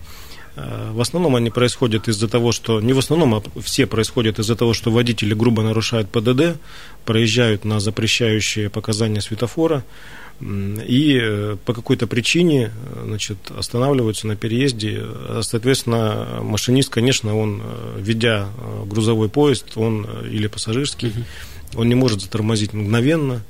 В 0.56 1.00
основном 1.00 1.36
они 1.36 1.50
происходят 1.50 2.08
из-за 2.08 2.26
того, 2.26 2.50
что, 2.50 2.80
не 2.80 2.92
в 2.92 2.98
основном, 2.98 3.34
а 3.34 3.42
все 3.60 3.86
происходят 3.86 4.40
из-за 4.40 4.56
того, 4.56 4.74
что 4.74 4.90
водители 4.90 5.34
грубо 5.34 5.62
нарушают 5.62 6.10
ПДД, 6.10 6.58
проезжают 7.04 7.64
на 7.64 7.78
запрещающие 7.78 8.70
показания 8.70 9.20
светофора, 9.20 9.84
и 10.40 11.18
э, 11.20 11.56
по 11.64 11.74
какой-то 11.74 12.06
причине 12.06 12.70
значит, 13.04 13.38
останавливаются 13.56 14.28
на 14.28 14.36
переезде. 14.36 15.04
Соответственно, 15.42 16.40
машинист, 16.42 16.90
конечно, 16.90 17.36
он, 17.36 17.60
э, 17.62 17.98
ведя 17.98 18.48
э, 18.56 18.84
грузовой 18.86 19.28
поезд, 19.28 19.72
он 19.76 20.06
или 20.30 20.46
пассажирский, 20.46 21.12
он 21.74 21.88
не 21.88 21.94
может 21.94 22.20
затормозить 22.20 22.72
мгновенно. 22.72 23.42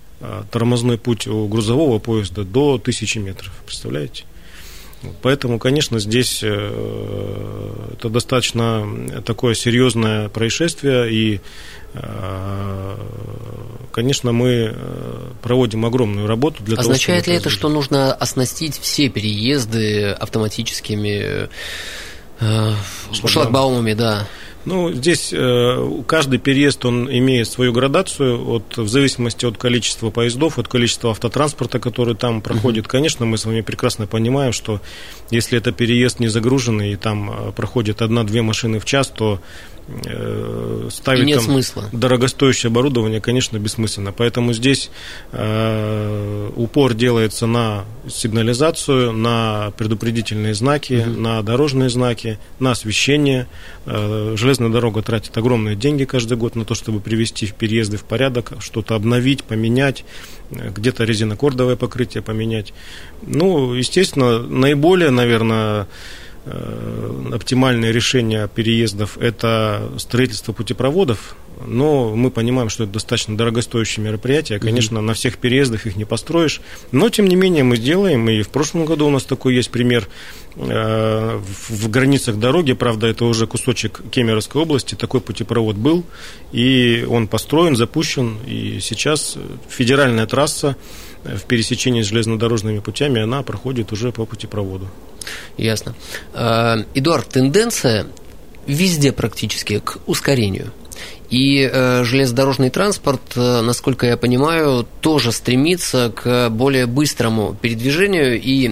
Тормозной 0.51 0.99
путь 0.99 1.29
у 1.29 1.47
грузового 1.47 2.01
поезда 2.01 2.43
до 2.43 2.75
1000 2.75 3.21
метров, 3.21 3.53
представляете? 3.65 4.25
Поэтому, 5.23 5.61
конечно, 5.61 6.01
здесь 6.01 6.43
это 6.43 8.09
достаточно 8.11 9.23
такое 9.25 9.55
серьезное 9.55 10.29
происшествие, 10.29 11.13
и 11.13 11.41
конечно, 13.99 14.31
мы 14.31 14.73
э, 14.73 15.31
проводим 15.43 15.85
огромную 15.85 16.29
работу 16.29 16.63
для 16.63 16.77
Означает 16.77 17.25
того, 17.25 17.35
ли 17.35 17.41
это, 17.41 17.51
что 17.51 17.69
нужно 17.69 18.15
оснастить 18.15 18.79
все 18.79 19.09
переезды 19.09 20.11
автоматическими 20.11 21.49
э, 22.39 22.73
шлагбаумами, 23.13 23.95
да? 23.95 24.29
Ну, 24.65 24.93
здесь 24.93 25.33
э, 25.33 26.03
каждый 26.07 26.39
переезд, 26.39 26.85
он 26.85 27.11
имеет 27.11 27.49
свою 27.49 27.73
градацию 27.73 28.49
от, 28.49 28.77
в 28.77 28.87
зависимости 28.87 29.45
от 29.45 29.59
количества 29.59 30.11
поездов, 30.11 30.61
от 30.61 30.69
количества 30.69 31.11
автотранспорта, 31.11 31.81
который 31.81 32.15
там 32.15 32.41
проходит. 32.41 32.85
Uh-huh. 32.85 32.91
Конечно, 32.91 33.27
мы 33.27 33.37
с 33.37 33.47
вами 33.47 33.63
прекрасно 33.63 34.07
понимаем, 34.07 34.53
что 34.53 34.81
если 35.33 35.59
это 35.59 35.73
переезд 35.73 36.21
не 36.21 36.29
загруженный, 36.29 36.93
и 36.93 36.97
там 36.97 37.31
э, 37.31 37.51
проходит 37.51 38.01
одна-две 38.01 38.43
машины 38.43 38.79
в 38.79 38.85
час, 38.85 39.09
то 39.09 39.41
Э, 40.05 40.89
ставить 40.91 41.25
нет 41.25 41.37
там 41.39 41.47
смысла. 41.47 41.85
дорогостоящее 41.93 42.69
оборудование, 42.69 43.23
конечно, 43.23 43.59
бессмысленно. 43.59 44.13
Поэтому 44.13 44.53
здесь 44.53 44.91
э, 45.33 46.51
упор 46.57 46.93
делается 46.93 47.47
на 47.47 47.85
сигнализацию, 48.07 49.13
на 49.13 49.73
предупредительные 49.79 50.53
знаки, 50.53 51.05
угу. 51.07 51.21
на 51.21 51.43
дорожные 51.43 51.89
знаки, 51.89 52.39
на 52.59 52.73
освещение. 52.73 53.47
Э, 53.87 54.35
железная 54.37 54.69
дорога 54.69 55.01
тратит 55.01 55.37
огромные 55.39 55.75
деньги 55.75 56.05
каждый 56.05 56.37
год 56.37 56.55
на 56.55 56.67
то, 56.67 56.75
чтобы 56.75 57.01
привести 57.01 57.47
переезды 57.47 57.97
в 57.97 58.05
порядок, 58.05 58.53
что-то 58.61 58.95
обновить, 58.95 59.43
поменять, 59.45 60.05
э, 60.51 60.71
где-то 60.71 61.05
резинокордовое 61.05 61.77
покрытие 61.77 62.23
поменять. 62.23 62.75
Ну, 63.23 63.73
естественно, 63.73 64.41
наиболее, 64.41 65.11
наверное, 65.11 65.87
оптимальное 67.33 67.91
решение 67.91 68.49
переездов– 68.49 69.19
это 69.21 69.91
строительство 69.99 70.53
путепроводов, 70.53 71.37
но 71.67 72.15
мы 72.15 72.31
понимаем, 72.31 72.69
что 72.69 72.85
это 72.85 72.95
достаточно 72.95 73.37
дорогостоящее 73.37 74.05
мероприятие. 74.05 74.59
Конечно, 74.59 74.99
mm-hmm. 74.99 75.03
на 75.03 75.15
всех 75.15 75.39
переездах 75.39 75.87
их 75.87 75.97
не 75.97 76.05
построишь, 76.05 76.61
но 76.93 77.09
тем 77.09 77.27
не 77.27 77.37
менее 77.37 77.65
мы 77.65 77.77
сделаем. 77.77 78.29
И 78.29 78.43
в 78.43 78.49
прошлом 78.49 78.85
году 78.85 79.07
у 79.07 79.11
нас 79.11 79.25
такой 79.25 79.55
есть 79.55 79.71
пример 79.71 80.09
э, 80.57 81.41
в 81.69 81.91
границах 81.91 82.39
дороги, 82.39 82.73
правда, 82.75 83.09
это 83.09 83.25
уже 83.25 83.47
кусочек 83.47 84.01
Кемеровской 84.11 84.63
области, 84.63 84.95
такой 84.95 85.21
путепровод 85.21 85.77
был, 85.77 86.05
и 86.53 87.07
он 87.09 87.27
построен, 87.27 87.77
запущен, 87.77 88.39
и 88.47 88.79
сейчас 88.81 89.37
федеральная 89.69 90.27
трасса 90.27 90.77
в 91.25 91.45
пересечении 91.47 92.03
с 92.03 92.07
железнодорожными 92.07 92.79
путями, 92.79 93.21
она 93.21 93.43
проходит 93.43 93.93
уже 93.93 94.13
по 94.13 94.25
путепроводу. 94.25 94.89
Ясно. 95.57 95.95
Э, 96.35 96.85
Эдуард, 96.95 97.29
тенденция 97.29 98.07
везде 98.67 99.13
практически 99.13 99.81
к 99.81 99.99
ускорению. 100.07 100.73
И 101.31 101.69
э, 101.71 102.05
железнодорожный 102.05 102.71
транспорт, 102.71 103.21
э, 103.37 103.61
насколько 103.61 104.07
я 104.07 104.17
понимаю, 104.17 104.87
тоже 105.03 105.31
стремится 105.31 106.11
к 106.15 106.49
более 106.49 106.87
быстрому 106.87 107.55
передвижению 107.61 108.41
и 108.41 108.69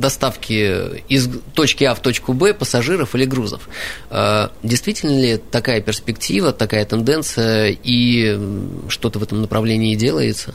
доставке 0.00 1.04
из 1.08 1.28
точки 1.54 1.84
А 1.84 1.94
в 1.94 2.00
точку 2.00 2.32
Б 2.32 2.52
пассажиров 2.52 3.14
или 3.14 3.24
грузов. 3.26 3.68
Э, 4.10 4.48
действительно 4.64 5.20
ли 5.20 5.36
такая 5.36 5.80
перспектива, 5.80 6.52
такая 6.52 6.84
тенденция 6.84 7.76
и 7.84 8.40
что-то 8.88 9.20
в 9.20 9.22
этом 9.22 9.40
направлении 9.40 9.94
делается? 9.94 10.52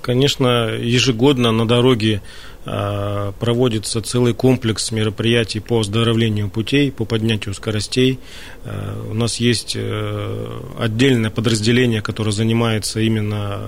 Конечно, 0.00 0.70
ежегодно 0.80 1.52
на 1.52 1.68
дороге 1.68 2.22
а, 2.22 2.51
проводится 2.64 4.00
целый 4.02 4.34
комплекс 4.34 4.92
мероприятий 4.92 5.58
по 5.58 5.80
оздоровлению 5.80 6.48
путей, 6.48 6.92
по 6.92 7.04
поднятию 7.04 7.54
скоростей. 7.54 8.20
А, 8.64 9.04
у 9.10 9.14
нас 9.14 9.36
есть 9.38 9.74
э, 9.74 10.60
отдельное 10.78 11.30
подразделение, 11.30 12.02
которое 12.02 12.30
занимается 12.30 13.00
именно 13.00 13.60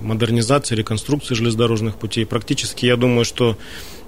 модернизацией, 0.00 0.78
реконструкцией 0.78 1.36
железнодорожных 1.36 1.96
путей. 1.96 2.26
Практически, 2.26 2.86
я 2.86 2.96
думаю, 2.96 3.24
что 3.24 3.58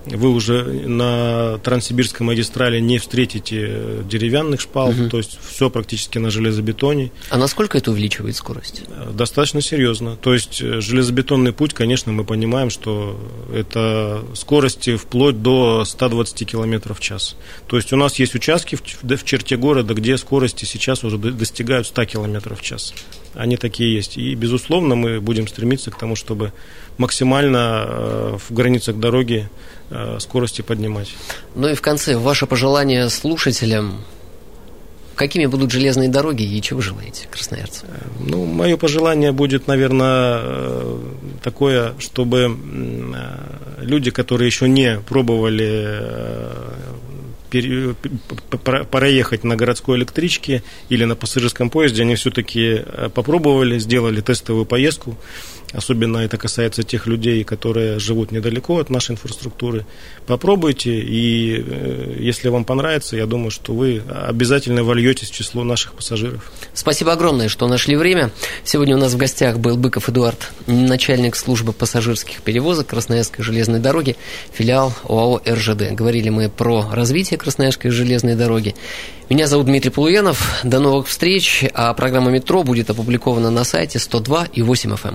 вы 0.06 0.30
уже 0.30 0.64
на 0.64 1.58
Транссибирской 1.58 2.26
магистрали 2.26 2.80
не 2.80 2.98
встретите 2.98 4.02
деревянных 4.08 4.60
шпал, 4.60 4.90
угу. 4.90 5.08
то 5.08 5.18
есть 5.18 5.38
все 5.46 5.68
практически 5.68 6.18
на 6.18 6.30
железобетоне. 6.30 7.12
А 7.28 7.36
насколько 7.36 7.76
это 7.76 7.90
увеличивает 7.90 8.36
скорость? 8.36 8.82
Достаточно 9.12 9.60
серьезно. 9.60 10.16
То 10.16 10.32
есть 10.32 10.58
железобетонный 10.58 11.52
путь, 11.52 11.74
конечно, 11.74 12.12
мы 12.12 12.24
понимаем, 12.24 12.70
что 12.70 13.20
это 13.54 14.24
скорости 14.34 14.96
вплоть 14.96 15.42
до 15.42 15.84
120 15.84 16.48
км 16.48 16.94
в 16.94 17.00
час. 17.00 17.36
То 17.66 17.76
есть 17.76 17.92
у 17.92 17.96
нас 17.96 18.18
есть 18.18 18.34
участки 18.34 18.76
в, 18.76 18.82
в 19.02 19.24
черте 19.24 19.56
города, 19.56 19.94
где 19.94 20.16
скорости 20.16 20.64
сейчас 20.64 21.04
уже 21.04 21.18
достигают 21.18 21.86
100 21.86 22.04
км 22.06 22.54
в 22.54 22.62
час. 22.62 22.94
Они 23.34 23.56
такие 23.56 23.94
есть. 23.94 24.16
И, 24.16 24.34
безусловно, 24.34 24.94
мы 24.96 25.20
будем 25.20 25.46
стремиться 25.46 25.90
к 25.90 25.98
тому, 25.98 26.16
чтобы 26.16 26.52
максимально 26.98 27.84
э, 27.86 28.38
в 28.48 28.52
границах 28.52 28.96
дороги 28.98 29.48
э, 29.48 29.69
скорости 30.18 30.62
поднимать. 30.62 31.14
Ну 31.54 31.68
и 31.68 31.74
в 31.74 31.80
конце, 31.80 32.16
ваше 32.16 32.46
пожелание 32.46 33.08
слушателям 33.10 34.04
Какими 35.20 35.44
будут 35.44 35.70
железные 35.70 36.08
дороги 36.08 36.44
и 36.44 36.62
чего 36.62 36.80
желаете, 36.80 37.28
красноярцы? 37.30 37.84
Ну, 38.20 38.46
мое 38.46 38.78
пожелание 38.78 39.32
будет, 39.32 39.66
наверное, 39.66 40.96
такое, 41.42 41.92
чтобы 41.98 42.56
люди, 43.80 44.10
которые 44.10 44.46
еще 44.46 44.66
не 44.66 44.98
пробовали 45.00 46.10
проехать 48.90 49.44
на 49.44 49.56
городской 49.56 49.98
электричке 49.98 50.62
или 50.88 51.04
на 51.04 51.16
пассажирском 51.16 51.68
поезде, 51.68 52.00
они 52.00 52.14
все-таки 52.14 52.82
э, 52.86 53.10
попробовали, 53.12 53.78
сделали 53.78 54.22
тестовую 54.22 54.64
поездку. 54.64 55.18
Особенно 55.72 56.18
это 56.18 56.36
касается 56.36 56.82
тех 56.82 57.06
людей, 57.06 57.44
которые 57.44 57.98
живут 57.98 58.32
недалеко 58.32 58.78
от 58.78 58.90
нашей 58.90 59.12
инфраструктуры. 59.12 59.86
Попробуйте, 60.26 60.98
и 60.98 61.64
э, 61.64 62.16
если 62.18 62.48
вам 62.48 62.64
понравится, 62.64 63.16
я 63.16 63.26
думаю, 63.26 63.50
что 63.50 63.72
вы 63.72 64.02
обязательно 64.08 64.82
вольетесь 64.82 65.30
в 65.30 65.34
число 65.34 65.62
наших 65.62 65.92
пассажиров. 65.92 66.50
Спасибо 66.74 67.12
огромное, 67.12 67.48
что 67.48 67.68
нашли 67.68 67.94
время. 67.94 68.30
Сегодня 68.64 68.96
у 68.96 68.98
нас 68.98 69.12
в 69.12 69.16
гостях 69.16 69.58
был 69.58 69.76
Быков 69.76 70.08
Эдуард, 70.08 70.50
начальник 70.66 71.36
службы 71.36 71.72
пассажирских 71.72 72.42
перевозок 72.42 72.88
Красноярской 72.88 73.44
железной 73.44 73.78
дороги, 73.78 74.16
филиал 74.52 74.92
ОАО 75.04 75.40
«РЖД». 75.46 75.92
Говорили 75.92 76.30
мы 76.30 76.48
про 76.48 76.88
развитие 76.90 77.38
Красноярской 77.38 77.90
железной 77.90 78.34
дороги. 78.34 78.74
Меня 79.28 79.46
зовут 79.46 79.66
Дмитрий 79.66 79.90
Полуянов. 79.90 80.60
До 80.64 80.80
новых 80.80 81.06
встреч. 81.06 81.64
А 81.74 81.94
программа 81.94 82.32
«Метро» 82.32 82.64
будет 82.64 82.90
опубликована 82.90 83.50
на 83.50 83.62
сайте 83.62 84.00
102 84.00 84.48
и 84.52 84.62
8 84.62 84.94
FM. 84.94 85.14